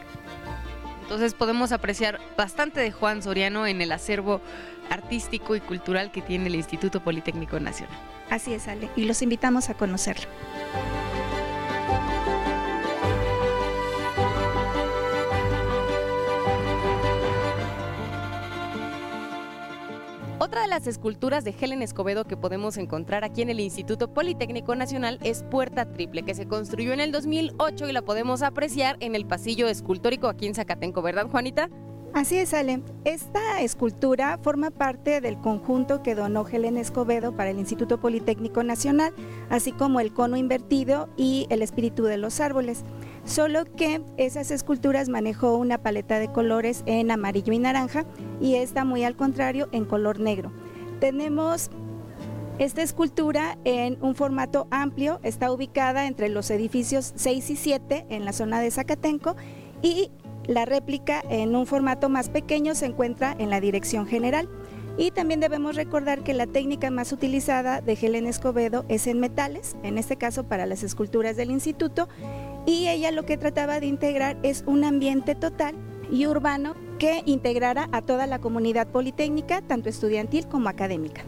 Entonces 1.06 1.36
podemos 1.36 1.72
apreciar 1.72 2.20
bastante 2.36 2.80
de 2.80 2.92
Juan 2.92 3.22
Soriano 3.22 3.68
en 3.68 3.80
el 3.80 3.92
acervo 3.92 4.42
artístico 4.90 5.56
y 5.56 5.62
cultural 5.62 6.12
que 6.12 6.24
tiene 6.24 6.48
el 6.48 6.56
Instituto 6.56 7.00
Politécnico 7.00 7.60
Nacional. 7.60 7.96
Así 8.32 8.56
es, 8.56 8.68
Ale, 8.68 8.90
y 8.96 9.06
los 9.06 9.22
invitamos 9.22 9.70
a 9.70 9.76
conocerlo. 9.76 10.28
Otra 20.56 20.64
de 20.64 20.70
las 20.70 20.88
esculturas 20.88 21.44
de 21.44 21.54
Helen 21.60 21.82
Escobedo 21.82 22.24
que 22.24 22.38
podemos 22.38 22.78
encontrar 22.78 23.26
aquí 23.26 23.42
en 23.42 23.50
el 23.50 23.60
Instituto 23.60 24.14
Politécnico 24.14 24.74
Nacional 24.74 25.20
es 25.22 25.44
Puerta 25.44 25.92
Triple, 25.92 26.24
que 26.24 26.34
se 26.34 26.48
construyó 26.48 26.94
en 26.94 27.02
el 27.02 27.12
2008 27.12 27.90
y 27.90 27.92
la 27.92 28.04
podemos 28.04 28.42
apreciar 28.42 28.96
en 29.02 29.16
el 29.16 29.26
pasillo 29.26 29.68
escultórico 29.68 30.30
aquí 30.30 30.48
en 30.48 30.56
Zacatenco, 30.56 31.02
¿verdad, 31.02 31.28
Juanita? 31.28 31.70
Así 32.16 32.38
es, 32.38 32.54
Ale. 32.54 32.82
Esta 33.04 33.60
escultura 33.60 34.40
forma 34.42 34.72
parte 34.72 35.20
del 35.20 35.38
conjunto 35.38 36.02
que 36.02 36.16
donó 36.16 36.48
Helen 36.48 36.78
Escobedo 36.78 37.36
para 37.36 37.50
el 37.50 37.60
Instituto 37.60 38.00
Politécnico 38.00 38.64
Nacional, 38.64 39.14
así 39.50 39.74
como 39.74 40.00
el 40.00 40.14
cono 40.14 40.38
invertido 40.38 41.10
y 41.18 41.46
el 41.50 41.62
espíritu 41.62 42.04
de 42.04 42.16
los 42.16 42.40
árboles 42.40 42.86
solo 43.26 43.66
que 43.66 44.02
esas 44.16 44.50
esculturas 44.52 45.10
manejó 45.10 45.58
una 45.58 45.80
paleta 45.80 46.18
de 46.18 46.32
colores 46.32 46.84
en 46.86 47.12
amarillo 47.12 47.52
y 47.52 47.60
naranja 47.60 48.06
y 48.40 48.56
esta 48.56 48.86
muy 48.86 49.04
al 49.04 49.18
contrario 49.18 49.68
en 49.74 49.84
color 49.84 50.22
negro. 50.22 50.54
Tenemos 51.02 51.70
esta 52.60 52.82
escultura 52.82 53.58
en 53.66 53.98
un 54.02 54.16
formato 54.16 54.70
amplio, 54.72 55.20
está 55.24 55.52
ubicada 55.52 56.08
entre 56.08 56.30
los 56.30 56.50
edificios 56.50 57.12
6 57.18 57.50
y 57.50 57.56
7 57.58 58.06
en 58.10 58.24
la 58.24 58.32
zona 58.32 58.62
de 58.62 58.72
Zacatenco 58.72 59.36
y 59.82 60.12
la 60.48 60.66
réplica 60.66 61.24
en 61.30 61.56
un 61.56 61.66
formato 61.66 62.10
más 62.10 62.30
pequeño 62.30 62.76
se 62.76 62.86
encuentra 62.86 63.36
en 63.38 63.50
la 63.50 63.60
dirección 63.60 64.08
general. 64.08 64.50
Y 64.98 65.12
también 65.12 65.42
debemos 65.42 65.76
recordar 65.76 66.24
que 66.24 66.34
la 66.34 66.48
técnica 66.48 66.90
más 66.90 67.12
utilizada 67.12 67.82
de 67.82 67.98
Helen 68.02 68.28
Escobedo 68.28 68.86
es 68.88 69.08
en 69.08 69.20
metales, 69.20 69.76
en 69.84 69.98
este 69.98 70.16
caso 70.16 70.46
para 70.46 70.66
las 70.66 70.84
esculturas 70.84 71.36
del 71.36 71.52
instituto, 71.52 72.08
y 72.66 72.88
ella 72.88 73.12
lo 73.12 73.26
que 73.26 73.38
trataba 73.38 73.80
de 73.80 73.88
integrar 73.88 74.38
es 74.42 74.64
un 74.66 74.86
ambiente 74.86 75.36
total 75.36 75.76
y 76.10 76.28
urbano 76.28 76.76
que 76.98 77.24
integrara 77.26 77.90
a 77.92 78.02
toda 78.02 78.26
la 78.26 78.40
comunidad 78.40 78.88
politécnica, 78.88 79.62
tanto 79.62 79.90
estudiantil 79.90 80.48
como 80.48 80.70
académica. 80.70 81.24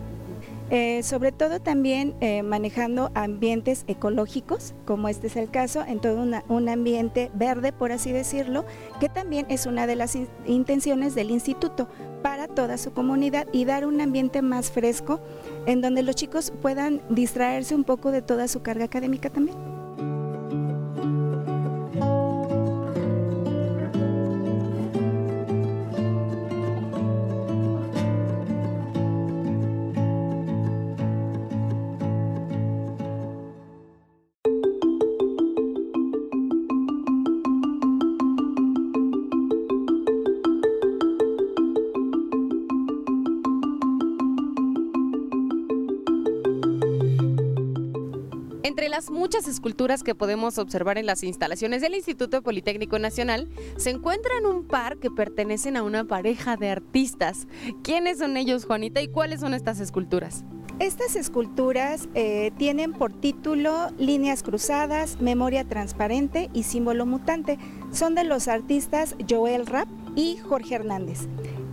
Eh, 0.69 1.01
sobre 1.03 1.31
todo 1.31 1.59
también 1.59 2.15
eh, 2.19 2.43
manejando 2.43 3.11
ambientes 3.13 3.85
ecológicos, 3.87 4.73
como 4.85 5.07
este 5.07 5.27
es 5.27 5.35
el 5.35 5.49
caso, 5.49 5.83
en 5.85 5.99
todo 5.99 6.25
un 6.47 6.69
ambiente 6.69 7.31
verde, 7.33 7.71
por 7.71 7.91
así 7.91 8.11
decirlo, 8.11 8.65
que 8.99 9.09
también 9.09 9.45
es 9.49 9.65
una 9.65 9.87
de 9.87 9.95
las 9.95 10.17
intenciones 10.45 11.15
del 11.15 11.31
instituto 11.31 11.87
para 12.21 12.47
toda 12.47 12.77
su 12.77 12.91
comunidad 12.91 13.47
y 13.53 13.65
dar 13.65 13.85
un 13.85 14.01
ambiente 14.01 14.41
más 14.41 14.71
fresco 14.71 15.21
en 15.65 15.81
donde 15.81 16.03
los 16.03 16.15
chicos 16.15 16.51
puedan 16.61 17.01
distraerse 17.09 17.75
un 17.75 17.83
poco 17.83 18.11
de 18.11 18.21
toda 18.21 18.47
su 18.47 18.61
carga 18.61 18.85
académica 18.85 19.29
también. 19.29 19.76
Entre 48.67 48.89
las 48.89 49.09
muchas 49.09 49.47
esculturas 49.47 50.03
que 50.03 50.13
podemos 50.13 50.57
observar 50.57 50.97
en 50.97 51.05
las 51.05 51.23
instalaciones 51.23 51.81
del 51.81 51.95
Instituto 51.95 52.41
Politécnico 52.41 52.99
Nacional, 52.99 53.47
se 53.77 53.91
encuentran 53.91 54.45
un 54.45 54.67
par 54.67 54.97
que 54.97 55.09
pertenecen 55.09 55.77
a 55.77 55.83
una 55.83 56.03
pareja 56.03 56.57
de 56.57 56.69
artistas. 56.69 57.47
¿Quiénes 57.81 58.17
son 58.17 58.35
ellos, 58.35 58.65
Juanita, 58.65 59.01
y 59.01 59.07
cuáles 59.07 59.39
son 59.39 59.53
estas 59.53 59.79
esculturas? 59.79 60.43
Estas 60.79 61.15
esculturas 61.15 62.09
eh, 62.13 62.51
tienen 62.57 62.91
por 62.91 63.13
título 63.13 63.89
Líneas 63.97 64.43
Cruzadas, 64.43 65.21
Memoria 65.21 65.63
Transparente 65.63 66.49
y 66.51 66.63
Símbolo 66.63 67.05
Mutante. 67.05 67.57
Son 67.93 68.15
de 68.15 68.25
los 68.25 68.49
artistas 68.49 69.15
Joel 69.29 69.65
Rapp 69.65 69.87
y 70.17 70.39
Jorge 70.39 70.75
Hernández. 70.75 71.29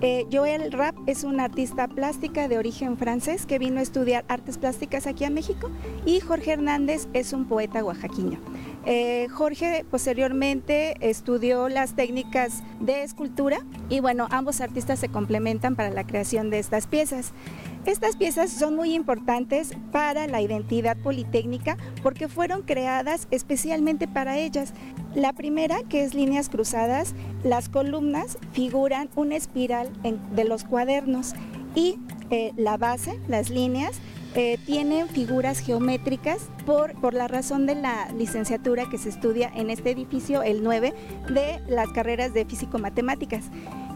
Eh, 0.06 0.26
Joel 0.30 0.70
Rapp 0.70 0.94
es 1.06 1.24
un 1.24 1.40
artista 1.40 1.88
plástica 1.88 2.46
de 2.46 2.58
origen 2.58 2.98
francés 2.98 3.46
que 3.46 3.58
vino 3.58 3.78
a 3.78 3.82
estudiar 3.82 4.26
artes 4.28 4.58
plásticas 4.58 5.06
aquí 5.06 5.24
a 5.24 5.30
México 5.30 5.70
y 6.04 6.20
Jorge 6.20 6.52
Hernández 6.52 7.08
es 7.14 7.32
un 7.32 7.46
poeta 7.48 7.82
oaxaqueño. 7.82 8.38
Eh, 8.86 9.28
Jorge 9.30 9.84
posteriormente 9.90 10.94
estudió 11.00 11.70
las 11.70 11.94
técnicas 11.94 12.62
de 12.80 13.02
escultura 13.02 13.60
y 13.88 14.00
bueno, 14.00 14.26
ambos 14.30 14.60
artistas 14.60 14.98
se 14.98 15.08
complementan 15.08 15.74
para 15.74 15.90
la 15.90 16.06
creación 16.06 16.50
de 16.50 16.58
estas 16.58 16.86
piezas. 16.86 17.32
Estas 17.86 18.16
piezas 18.16 18.50
son 18.50 18.76
muy 18.76 18.94
importantes 18.94 19.72
para 19.92 20.26
la 20.26 20.40
identidad 20.40 20.96
politécnica 20.98 21.76
porque 22.02 22.28
fueron 22.28 22.62
creadas 22.62 23.26
especialmente 23.30 24.06
para 24.06 24.38
ellas. 24.38 24.74
La 25.14 25.32
primera, 25.32 25.82
que 25.88 26.04
es 26.04 26.14
líneas 26.14 26.48
cruzadas, 26.48 27.14
las 27.42 27.68
columnas 27.68 28.38
figuran 28.52 29.08
una 29.16 29.36
espiral 29.36 29.90
de 30.34 30.44
los 30.44 30.64
cuadernos 30.64 31.34
y 31.74 31.98
eh, 32.30 32.52
la 32.56 32.76
base, 32.76 33.18
las 33.28 33.50
líneas, 33.50 34.00
eh, 34.34 34.58
tienen 34.66 35.08
figuras 35.08 35.60
geométricas 35.60 36.48
por, 36.66 36.94
por 36.94 37.14
la 37.14 37.28
razón 37.28 37.66
de 37.66 37.76
la 37.76 38.10
licenciatura 38.12 38.88
que 38.90 38.98
se 38.98 39.08
estudia 39.08 39.50
en 39.54 39.70
este 39.70 39.90
edificio, 39.90 40.42
el 40.42 40.64
9, 40.64 40.92
de 41.30 41.60
las 41.68 41.88
carreras 41.90 42.34
de 42.34 42.44
físico-matemáticas. 42.44 43.44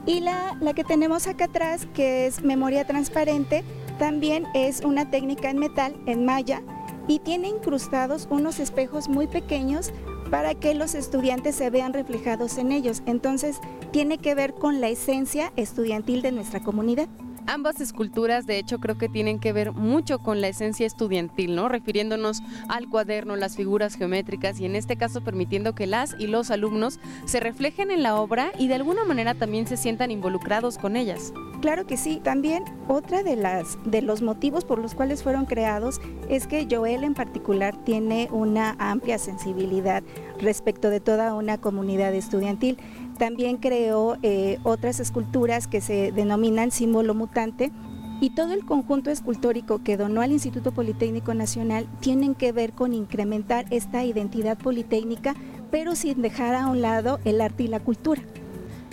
Y 0.07 0.21
la, 0.21 0.57
la, 0.61 0.75
que 0.75 0.85
tenemos 0.85 1.27
acá 1.27 1.47
atrás, 1.47 1.89
que 1.93 2.27
es 2.27 2.43
memoria 2.43 2.87
transparente, 2.87 3.65
también 3.99 4.47
es 4.55 4.83
una 4.83 5.11
técnica 5.11 5.51
en 5.51 5.59
metal, 5.59 5.97
en 6.07 6.25
malla, 6.25 6.63
y 7.09 7.19
tiene 7.19 7.49
incrustados 7.49 8.29
unos 8.31 8.61
espejos 8.61 9.09
muy 9.09 9.27
pequeños 9.27 9.93
para 10.31 10.55
que 10.55 10.75
los 10.75 10.95
estudiantes 10.95 11.57
se 11.57 11.71
vean 11.71 11.93
reflejados 11.93 12.59
en 12.59 12.71
ellos. 12.71 13.03
Entonces, 13.07 13.61
tiene 13.91 14.19
que 14.19 14.35
ver 14.35 14.55
con 14.55 14.81
la 14.81 14.89
esencia 14.89 15.53
estudiantil 15.57 16.23
de 16.23 16.33
nuestra 16.33 16.61
comunidad. 16.61 17.09
Ambas 17.51 17.81
esculturas, 17.81 18.45
de 18.45 18.59
hecho, 18.59 18.79
creo 18.79 18.99
que 18.99 19.09
tienen 19.09 19.39
que 19.39 19.55
ver 19.55 19.73
mucho 19.73 20.19
con 20.19 20.43
la 20.43 20.49
esencia 20.49 20.87
estudiantil, 20.87 21.55
¿no? 21.55 21.71
Refiriéndonos 21.71 22.43
al 22.69 22.91
cuaderno, 22.91 23.37
las 23.37 23.57
figuras 23.57 23.95
geométricas 23.95 24.61
y 24.61 24.67
en 24.67 24.77
este 24.77 24.99
caso 24.99 25.23
permitiendo 25.23 25.75
que 25.75 25.87
las 25.87 26.15
y 26.19 26.27
los 26.27 26.51
alumnos 26.51 27.01
se 27.25 27.41
reflejen 27.41 27.91
en 27.91 28.03
la 28.03 28.17
obra 28.17 28.53
y 28.59 28.69
de 28.69 28.75
alguna 28.75 29.07
manera 29.07 29.33
también 29.33 29.67
se 29.67 29.79
sientan 29.79 30.11
involucrados 30.11 30.77
con 30.77 30.95
ellas. 30.95 31.33
Claro 31.63 31.87
que 31.87 31.97
sí. 31.97 32.21
También 32.23 32.65
otra 32.87 33.23
de 33.23 33.35
las 33.35 33.79
de 33.85 34.03
los 34.03 34.23
motivos 34.23 34.65
por 34.65 34.79
los 34.79 34.95
cuales 34.95 35.23
fueron 35.23 35.47
creados 35.47 36.01
es 36.29 36.47
que 36.47 36.69
Joel 36.71 37.03
en 37.03 37.15
particular 37.15 37.83
tiene 37.85 38.29
una 38.31 38.77
amplia 38.79 39.19
sensibilidad 39.19 40.03
respecto 40.39 40.91
de 40.91 41.01
toda 41.01 41.35
una 41.35 41.59
comunidad 41.59 42.15
estudiantil. 42.15 42.79
También 43.19 43.57
creó 43.57 44.17
eh, 44.23 44.59
otras 44.63 45.01
esculturas 45.01 45.67
que 45.67 45.81
se 45.81 46.13
denominan 46.13 46.71
símbolo 46.71 47.15
mutante 47.15 47.73
y 48.21 48.31
todo 48.31 48.53
el 48.53 48.65
conjunto 48.65 49.11
escultórico 49.11 49.83
que 49.83 49.97
donó 49.97 50.23
al 50.23 50.33
Instituto 50.33 50.73
Politécnico 50.73 51.35
Nacional 51.35 51.89
tienen 52.01 52.35
que 52.35 52.53
ver 52.53 52.73
con 52.73 52.95
incrementar 52.95 53.67
esta 53.71 54.05
identidad 54.05 54.59
politécnica, 54.59 55.35
pero 55.71 55.95
sin 55.95 56.23
dejar 56.23 56.55
a 56.55 56.67
un 56.67 56.81
lado 56.81 57.21
el 57.25 57.41
arte 57.41 57.65
y 57.65 57.69
la 57.69 57.81
cultura. 57.81 58.23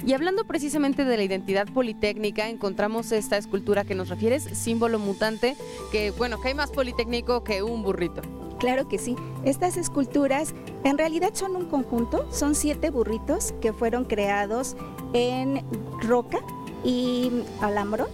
Y 0.06 0.14
hablando 0.14 0.46
precisamente 0.46 1.04
de 1.04 1.18
la 1.18 1.24
identidad 1.24 1.68
politécnica, 1.68 2.50
encontramos 2.50 3.12
esta 3.12 3.38
escultura 3.38 3.86
que 3.86 3.96
nos 3.96 4.10
refieres, 4.10 4.44
símbolo 4.44 5.00
mutante, 5.00 5.56
que 5.92 6.12
bueno, 6.12 6.40
que 6.40 6.50
hay 6.50 6.54
más 6.54 6.70
politécnico 6.70 7.44
que 7.44 7.64
un 7.64 7.82
burrito. 7.82 8.22
Claro 8.60 8.88
que 8.88 8.98
sí. 8.98 9.16
Estas 9.44 9.78
esculturas 9.78 10.54
en 10.84 10.98
realidad 10.98 11.32
son 11.34 11.56
un 11.56 11.66
conjunto, 11.66 12.26
son 12.32 12.56
siete 12.56 12.90
burritos 12.90 13.54
que 13.62 13.74
fueron 13.74 14.06
creados 14.06 14.76
en 15.14 15.64
roca 16.02 16.40
y 16.84 17.32
alambro 17.62 18.08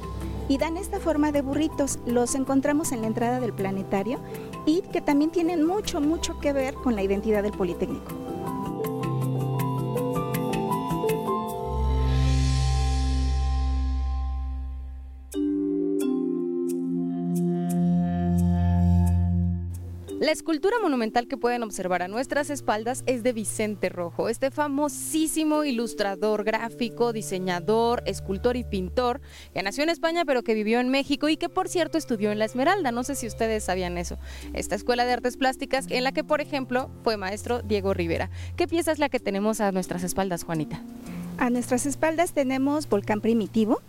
y 0.48 0.58
dan 0.58 0.78
esta 0.78 1.00
forma 1.00 1.32
de 1.32 1.42
burritos. 1.42 2.00
Los 2.06 2.36
encontramos 2.36 2.92
en 2.92 3.02
la 3.02 3.08
entrada 3.08 3.40
del 3.40 3.54
planetario 3.54 4.20
y 4.66 4.82
que 4.82 5.02
también 5.02 5.32
tienen 5.32 5.66
mucho, 5.66 6.02
mucho 6.02 6.40
que 6.40 6.54
ver 6.54 6.74
con 6.76 6.96
la 6.96 7.04
identidad 7.04 7.44
del 7.44 7.54
Politécnico. 7.54 8.31
La 20.32 20.36
escultura 20.36 20.78
monumental 20.82 21.28
que 21.28 21.36
pueden 21.36 21.62
observar 21.62 22.02
a 22.04 22.08
nuestras 22.08 22.50
espaldas 22.50 23.04
es 23.06 23.22
de 23.22 23.34
Vicente 23.34 23.90
Rojo, 23.90 24.30
este 24.30 24.50
famosísimo 24.50 25.66
ilustrador 25.66 26.46
gráfico, 26.46 27.12
diseñador, 27.12 28.02
escultor 28.06 28.56
y 28.56 28.64
pintor 28.64 29.20
que 29.54 29.62
nació 29.62 29.84
en 29.84 29.90
España 29.90 30.24
pero 30.24 30.42
que 30.42 30.54
vivió 30.54 30.80
en 30.80 30.88
México 30.88 31.28
y 31.28 31.36
que 31.36 31.50
por 31.50 31.68
cierto 31.68 31.98
estudió 31.98 32.32
en 32.32 32.40
La 32.40 32.46
Esmeralda. 32.46 32.94
No 32.94 33.04
sé 33.04 33.16
si 33.16 33.28
ustedes 33.28 33.66
sabían 33.66 33.98
eso. 33.98 34.18
Esta 34.54 34.76
escuela 34.76 35.04
de 35.04 35.12
artes 35.12 35.36
plásticas 35.36 35.86
en 35.90 36.06
la 36.06 36.14
que 36.14 36.24
por 36.24 36.40
ejemplo 36.40 36.90
fue 37.04 37.18
maestro 37.18 37.62
Diego 37.62 37.94
Rivera. 37.94 38.30
¿Qué 38.56 38.70
pieza 38.70 38.94
es 38.94 39.00
la 39.00 39.10
que 39.10 39.20
tenemos 39.20 39.60
a 39.60 39.74
nuestras 39.74 40.02
espaldas, 40.02 40.46
Juanita? 40.46 40.82
A 41.40 41.50
nuestras 41.50 41.86
espaldas 41.86 42.34
tenemos 42.34 42.88
Volcán 42.88 43.20
Primitivo, 43.20 43.82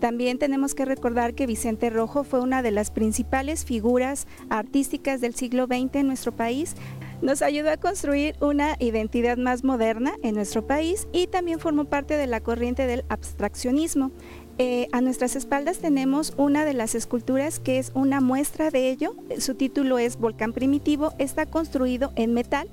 también 0.00 0.38
tenemos 0.38 0.74
que 0.74 0.84
recordar 0.84 1.34
que 1.34 1.46
Vicente 1.46 1.90
Rojo 1.90 2.24
fue 2.24 2.40
una 2.40 2.62
de 2.62 2.70
las 2.70 2.90
principales 2.90 3.64
figuras 3.64 4.26
artísticas 4.50 5.20
del 5.20 5.34
siglo 5.34 5.66
XX 5.66 5.96
en 5.96 6.06
nuestro 6.06 6.32
país. 6.32 6.74
Nos 7.22 7.40
ayudó 7.40 7.70
a 7.70 7.78
construir 7.78 8.36
una 8.40 8.76
identidad 8.78 9.38
más 9.38 9.64
moderna 9.64 10.14
en 10.22 10.34
nuestro 10.34 10.66
país 10.66 11.08
y 11.12 11.28
también 11.28 11.58
formó 11.58 11.86
parte 11.86 12.16
de 12.16 12.26
la 12.26 12.40
corriente 12.40 12.86
del 12.86 13.04
abstraccionismo. 13.08 14.10
Eh, 14.58 14.88
a 14.92 15.00
nuestras 15.00 15.36
espaldas 15.36 15.78
tenemos 15.78 16.32
una 16.36 16.64
de 16.64 16.72
las 16.72 16.94
esculturas 16.94 17.58
que 17.60 17.78
es 17.78 17.90
una 17.94 18.20
muestra 18.20 18.70
de 18.70 18.90
ello. 18.90 19.14
Su 19.38 19.54
título 19.54 19.98
es 19.98 20.18
Volcán 20.18 20.52
Primitivo. 20.52 21.12
Está 21.18 21.46
construido 21.46 22.12
en 22.16 22.34
metal 22.34 22.68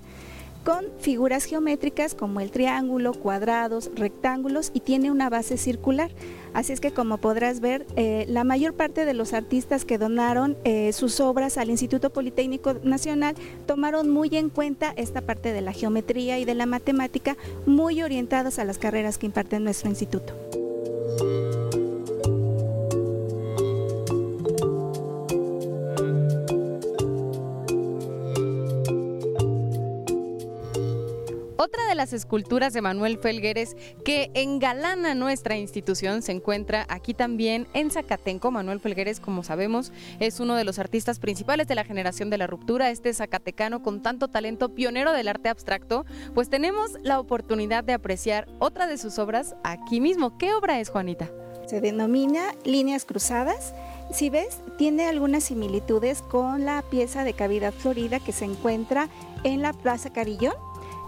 con 0.63 0.85
figuras 0.99 1.45
geométricas 1.45 2.15
como 2.15 2.39
el 2.39 2.51
triángulo, 2.51 3.13
cuadrados, 3.13 3.91
rectángulos 3.95 4.71
y 4.73 4.79
tiene 4.79 5.11
una 5.11 5.29
base 5.29 5.57
circular. 5.57 6.11
Así 6.53 6.71
es 6.71 6.79
que 6.79 6.91
como 6.91 7.17
podrás 7.17 7.59
ver, 7.59 7.85
eh, 7.95 8.25
la 8.27 8.43
mayor 8.43 8.73
parte 8.73 9.05
de 9.05 9.13
los 9.13 9.33
artistas 9.33 9.85
que 9.85 9.97
donaron 9.97 10.55
eh, 10.63 10.93
sus 10.93 11.19
obras 11.19 11.57
al 11.57 11.69
Instituto 11.69 12.11
Politécnico 12.11 12.75
Nacional 12.83 13.35
tomaron 13.65 14.09
muy 14.09 14.29
en 14.33 14.49
cuenta 14.49 14.93
esta 14.95 15.21
parte 15.21 15.51
de 15.51 15.61
la 15.61 15.73
geometría 15.73 16.39
y 16.39 16.45
de 16.45 16.55
la 16.55 16.65
matemática, 16.65 17.37
muy 17.65 18.03
orientadas 18.03 18.59
a 18.59 18.65
las 18.65 18.77
carreras 18.77 19.17
que 19.17 19.25
imparte 19.25 19.59
nuestro 19.59 19.89
instituto. 19.89 20.33
De 31.93 31.97
las 31.97 32.11
esculturas 32.11 32.73
de 32.73 32.81
Manuel 32.81 33.19
Felgueres 33.19 33.77
que 34.03 34.31
engalana 34.33 35.13
nuestra 35.13 35.57
institución 35.57 36.23
se 36.23 36.31
encuentra 36.31 36.87
aquí 36.89 37.13
también 37.13 37.67
en 37.75 37.91
Zacatenco. 37.91 38.49
Manuel 38.49 38.79
Felgueres, 38.79 39.19
como 39.19 39.43
sabemos, 39.43 39.93
es 40.19 40.39
uno 40.39 40.55
de 40.55 40.63
los 40.63 40.79
artistas 40.79 41.19
principales 41.19 41.67
de 41.67 41.75
la 41.75 41.83
generación 41.83 42.31
de 42.31 42.39
la 42.39 42.47
ruptura, 42.47 42.89
este 42.89 43.13
zacatecano 43.13 43.83
con 43.83 44.01
tanto 44.01 44.27
talento, 44.27 44.73
pionero 44.73 45.11
del 45.11 45.27
arte 45.27 45.49
abstracto, 45.49 46.03
pues 46.33 46.49
tenemos 46.49 46.97
la 47.03 47.19
oportunidad 47.19 47.83
de 47.83 47.93
apreciar 47.93 48.47
otra 48.57 48.87
de 48.87 48.97
sus 48.97 49.19
obras 49.19 49.55
aquí 49.63 50.01
mismo. 50.01 50.39
¿Qué 50.39 50.51
obra 50.55 50.79
es, 50.79 50.89
Juanita? 50.89 51.29
Se 51.67 51.79
denomina 51.79 52.55
Líneas 52.65 53.05
Cruzadas 53.05 53.75
si 54.11 54.29
ves, 54.29 54.59
tiene 54.77 55.07
algunas 55.07 55.45
similitudes 55.45 56.21
con 56.21 56.65
la 56.65 56.83
pieza 56.83 57.23
de 57.23 57.33
cavidad 57.33 57.73
florida 57.73 58.19
que 58.19 58.31
se 58.31 58.45
encuentra 58.45 59.09
en 59.43 59.61
la 59.61 59.73
Plaza 59.73 60.11
Carillón. 60.11 60.53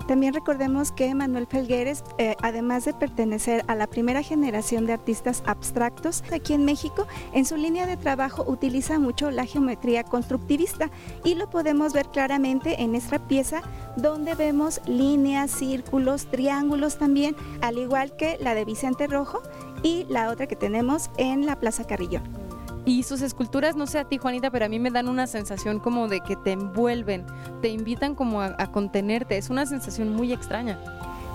También 0.08 0.34
recordemos 0.36 0.92
que 0.92 1.14
Manuel 1.16 1.48
Felgueres, 1.48 2.04
eh, 2.20 2.36
además 2.42 2.86
de 2.86 2.94
pertenecer 2.94 3.64
a 3.68 3.76
la 3.76 3.88
primera 3.88 4.22
generación 4.22 4.86
de 4.86 4.94
artistas 4.94 5.42
abstractos 5.48 6.24
aquí 6.32 6.54
en 6.54 6.64
México, 6.64 7.08
en 7.34 7.46
su 7.46 7.58
línea 7.58 7.88
de 7.88 7.98
trabajo 7.98 8.44
utiliza 8.48 9.00
mucho 9.00 9.32
la 9.32 9.46
geometría 9.46 10.04
constructivista 10.04 10.92
y 11.24 11.34
lo 11.34 11.50
podemos 11.50 11.94
ver 11.94 12.08
claramente 12.08 12.84
en 12.84 12.94
esta 12.94 13.28
pieza 13.28 13.62
donde 13.98 14.36
vemos 14.36 14.80
líneas, 14.86 15.50
círculos, 15.50 16.28
triángulos 16.28 16.98
también, 16.98 17.36
al 17.62 17.80
igual 17.80 18.16
que 18.16 18.38
la 18.40 18.54
de 18.54 18.66
Vicente 18.66 19.08
Rojo 19.08 19.42
y 19.82 20.06
la 20.10 20.30
otra 20.30 20.46
que 20.46 20.56
tenemos 20.56 21.10
en 21.18 21.46
la 21.46 21.60
Plaza 21.60 21.86
Carillón. 21.88 22.45
Y 22.86 23.02
sus 23.04 23.22
esculturas, 23.22 23.76
no 23.76 23.88
sé 23.88 23.98
a 23.98 24.06
ti 24.06 24.18
Juanita, 24.18 24.52
pero 24.52 24.66
a 24.66 24.70
mí 24.70 24.78
me 24.78 24.92
dan 24.92 25.10
una 25.10 25.26
sensación 25.26 25.80
como 25.80 26.08
de 26.08 26.22
que 26.22 26.36
te 26.36 26.52
envuelven, 26.52 27.26
te 27.62 27.70
invitan 27.70 28.14
como 28.14 28.42
a, 28.42 28.72
contenerte, 28.72 29.38
es 29.38 29.50
una 29.50 29.66
sensación 29.66 30.16
muy 30.16 30.32
extraña. 30.32 30.80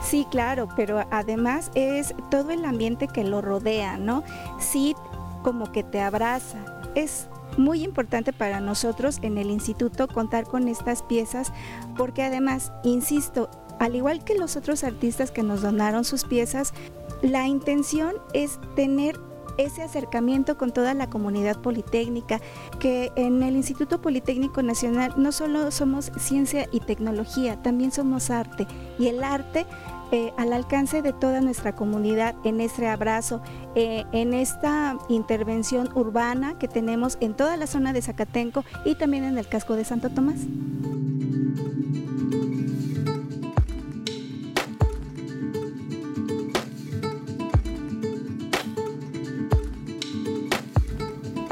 Sí, 0.02 0.26
claro, 0.30 0.68
pero 0.76 1.04
además 1.10 1.70
es 1.74 2.14
todo 2.30 2.52
el 2.52 2.64
ambiente 2.64 3.08
que 3.08 3.24
lo 3.24 3.42
rodea, 3.42 3.98
¿no? 3.98 4.22
Sí, 4.58 4.94
como 5.42 5.72
que 5.72 5.82
te 5.82 6.00
abraza. 6.00 6.58
Es 6.94 7.28
muy 7.58 7.82
importante 7.82 8.32
para 8.32 8.60
nosotros 8.60 9.18
en 9.22 9.36
el 9.36 9.50
instituto 9.50 10.06
contar 10.06 10.44
con 10.44 10.68
estas 10.68 11.02
piezas 11.02 11.52
porque 11.96 12.22
además, 12.22 12.72
insisto, 12.84 13.50
al 13.80 13.96
igual 13.96 14.24
que 14.24 14.36
los 14.36 14.56
otros 14.56 14.84
artistas 14.84 15.30
que 15.30 15.42
nos 15.42 15.62
donaron 15.62 16.04
sus 16.04 16.24
piezas, 16.24 16.72
la 17.22 17.46
intención 17.46 18.14
es 18.34 18.58
tener 18.76 19.18
ese 19.60 19.82
acercamiento 19.82 20.56
con 20.56 20.72
toda 20.72 20.94
la 20.94 21.08
comunidad 21.10 21.60
politécnica, 21.60 22.40
que 22.78 23.12
en 23.16 23.42
el 23.42 23.56
Instituto 23.56 24.00
Politécnico 24.00 24.62
Nacional 24.62 25.14
no 25.16 25.32
solo 25.32 25.70
somos 25.70 26.12
ciencia 26.18 26.66
y 26.72 26.80
tecnología, 26.80 27.62
también 27.62 27.92
somos 27.92 28.30
arte 28.30 28.66
y 28.98 29.08
el 29.08 29.22
arte 29.22 29.66
eh, 30.12 30.32
al 30.36 30.52
alcance 30.52 31.02
de 31.02 31.12
toda 31.12 31.40
nuestra 31.40 31.76
comunidad 31.76 32.34
en 32.42 32.60
este 32.60 32.88
abrazo, 32.88 33.42
eh, 33.76 34.04
en 34.10 34.34
esta 34.34 34.98
intervención 35.08 35.88
urbana 35.94 36.58
que 36.58 36.66
tenemos 36.66 37.16
en 37.20 37.34
toda 37.34 37.56
la 37.56 37.68
zona 37.68 37.92
de 37.92 38.02
Zacatenco 38.02 38.64
y 38.84 38.96
también 38.96 39.22
en 39.22 39.38
el 39.38 39.46
casco 39.46 39.76
de 39.76 39.84
Santo 39.84 40.10
Tomás. 40.10 40.40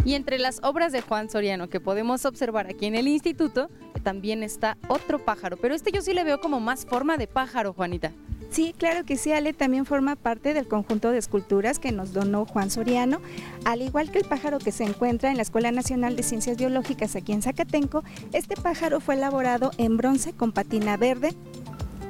Y 0.08 0.14
entre 0.14 0.38
las 0.38 0.60
obras 0.62 0.90
de 0.90 1.02
Juan 1.02 1.28
Soriano 1.28 1.68
que 1.68 1.80
podemos 1.80 2.24
observar 2.24 2.66
aquí 2.66 2.86
en 2.86 2.94
el 2.94 3.06
instituto, 3.08 3.68
también 4.02 4.42
está 4.42 4.78
otro 4.88 5.22
pájaro. 5.22 5.58
Pero 5.58 5.74
este 5.74 5.92
yo 5.92 6.00
sí 6.00 6.14
le 6.14 6.24
veo 6.24 6.40
como 6.40 6.60
más 6.60 6.86
forma 6.86 7.18
de 7.18 7.26
pájaro, 7.26 7.74
Juanita. 7.74 8.14
Sí, 8.48 8.74
claro 8.78 9.04
que 9.04 9.18
sí, 9.18 9.32
Ale 9.32 9.52
también 9.52 9.84
forma 9.84 10.16
parte 10.16 10.54
del 10.54 10.66
conjunto 10.66 11.10
de 11.10 11.18
esculturas 11.18 11.78
que 11.78 11.92
nos 11.92 12.14
donó 12.14 12.46
Juan 12.46 12.70
Soriano, 12.70 13.20
al 13.66 13.82
igual 13.82 14.10
que 14.10 14.20
el 14.20 14.24
pájaro 14.24 14.58
que 14.58 14.72
se 14.72 14.84
encuentra 14.84 15.30
en 15.30 15.36
la 15.36 15.42
Escuela 15.42 15.70
Nacional 15.72 16.16
de 16.16 16.22
Ciencias 16.22 16.56
Biológicas 16.56 17.14
aquí 17.14 17.34
en 17.34 17.42
Zacatenco. 17.42 18.02
Este 18.32 18.54
pájaro 18.56 19.00
fue 19.00 19.16
elaborado 19.16 19.72
en 19.76 19.98
bronce 19.98 20.32
con 20.32 20.52
patina 20.52 20.96
verde, 20.96 21.34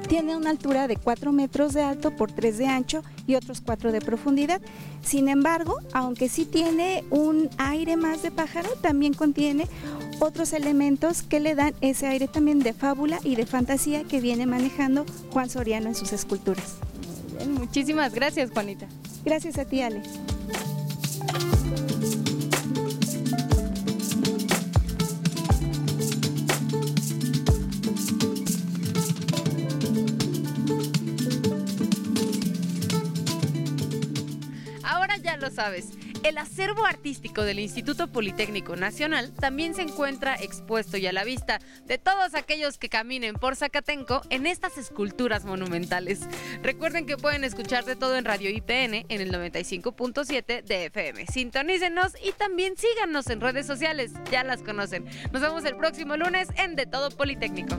tiene 0.09 0.35
una 0.35 0.49
altura 0.49 0.87
de 0.87 0.97
4 0.97 1.31
metros 1.31 1.73
de 1.73 1.83
alto 1.83 2.11
por 2.11 2.31
3 2.31 2.57
de 2.57 2.65
ancho 2.65 3.03
y 3.27 3.35
otros 3.35 3.61
4 3.61 3.91
de 3.91 4.01
profundidad. 4.01 4.59
Sin 5.03 5.29
embargo, 5.29 5.77
aunque 5.93 6.27
sí 6.27 6.45
tiene 6.45 7.05
un 7.11 7.49
aire 7.59 7.95
más 7.95 8.23
de 8.23 8.31
pájaro, 8.31 8.69
también 8.81 9.13
contiene 9.13 9.67
otros 10.19 10.51
elementos 10.51 11.21
que 11.21 11.39
le 11.39 11.53
dan 11.53 11.75
ese 11.81 12.07
aire 12.07 12.27
también 12.27 12.59
de 12.59 12.73
fábula 12.73 13.19
y 13.23 13.35
de 13.35 13.45
fantasía 13.45 14.03
que 14.03 14.19
viene 14.19 14.47
manejando 14.47 15.05
Juan 15.31 15.49
Soriano 15.49 15.87
en 15.87 15.95
sus 15.95 16.11
esculturas. 16.11 16.77
muchísimas 17.47 18.13
gracias, 18.13 18.49
Juanita. 18.51 18.87
Gracias 19.23 19.59
a 19.59 19.65
ti, 19.65 19.81
Ale. 19.81 20.01
Sabes. 35.49 35.89
El 36.23 36.37
acervo 36.37 36.85
artístico 36.85 37.43
del 37.43 37.59
Instituto 37.59 38.11
Politécnico 38.11 38.75
Nacional 38.75 39.31
también 39.33 39.73
se 39.73 39.83
encuentra 39.83 40.35
expuesto 40.35 40.97
y 40.97 41.07
a 41.07 41.13
la 41.13 41.23
vista 41.23 41.59
de 41.85 41.97
todos 41.97 42.35
aquellos 42.35 42.77
que 42.77 42.89
caminen 42.89 43.35
por 43.35 43.55
Zacatenco 43.55 44.21
en 44.29 44.45
estas 44.45 44.77
esculturas 44.77 45.45
monumentales. 45.45 46.21
Recuerden 46.61 47.05
que 47.05 47.17
pueden 47.17 47.43
escuchar 47.43 47.85
de 47.85 47.95
todo 47.95 48.17
en 48.17 48.25
Radio 48.25 48.49
IPN 48.49 49.05
en 49.07 49.21
el 49.21 49.31
95.7 49.31 50.63
de 50.63 50.85
FM. 50.85 51.25
Sintonícenos 51.27 52.13
y 52.23 52.31
también 52.33 52.75
síganos 52.77 53.27
en 53.27 53.41
redes 53.41 53.65
sociales, 53.65 54.11
ya 54.31 54.43
las 54.43 54.61
conocen. 54.61 55.05
Nos 55.31 55.41
vemos 55.41 55.63
el 55.65 55.77
próximo 55.77 56.17
lunes 56.17 56.49
en 56.57 56.75
De 56.75 56.85
Todo 56.85 57.09
Politécnico. 57.11 57.77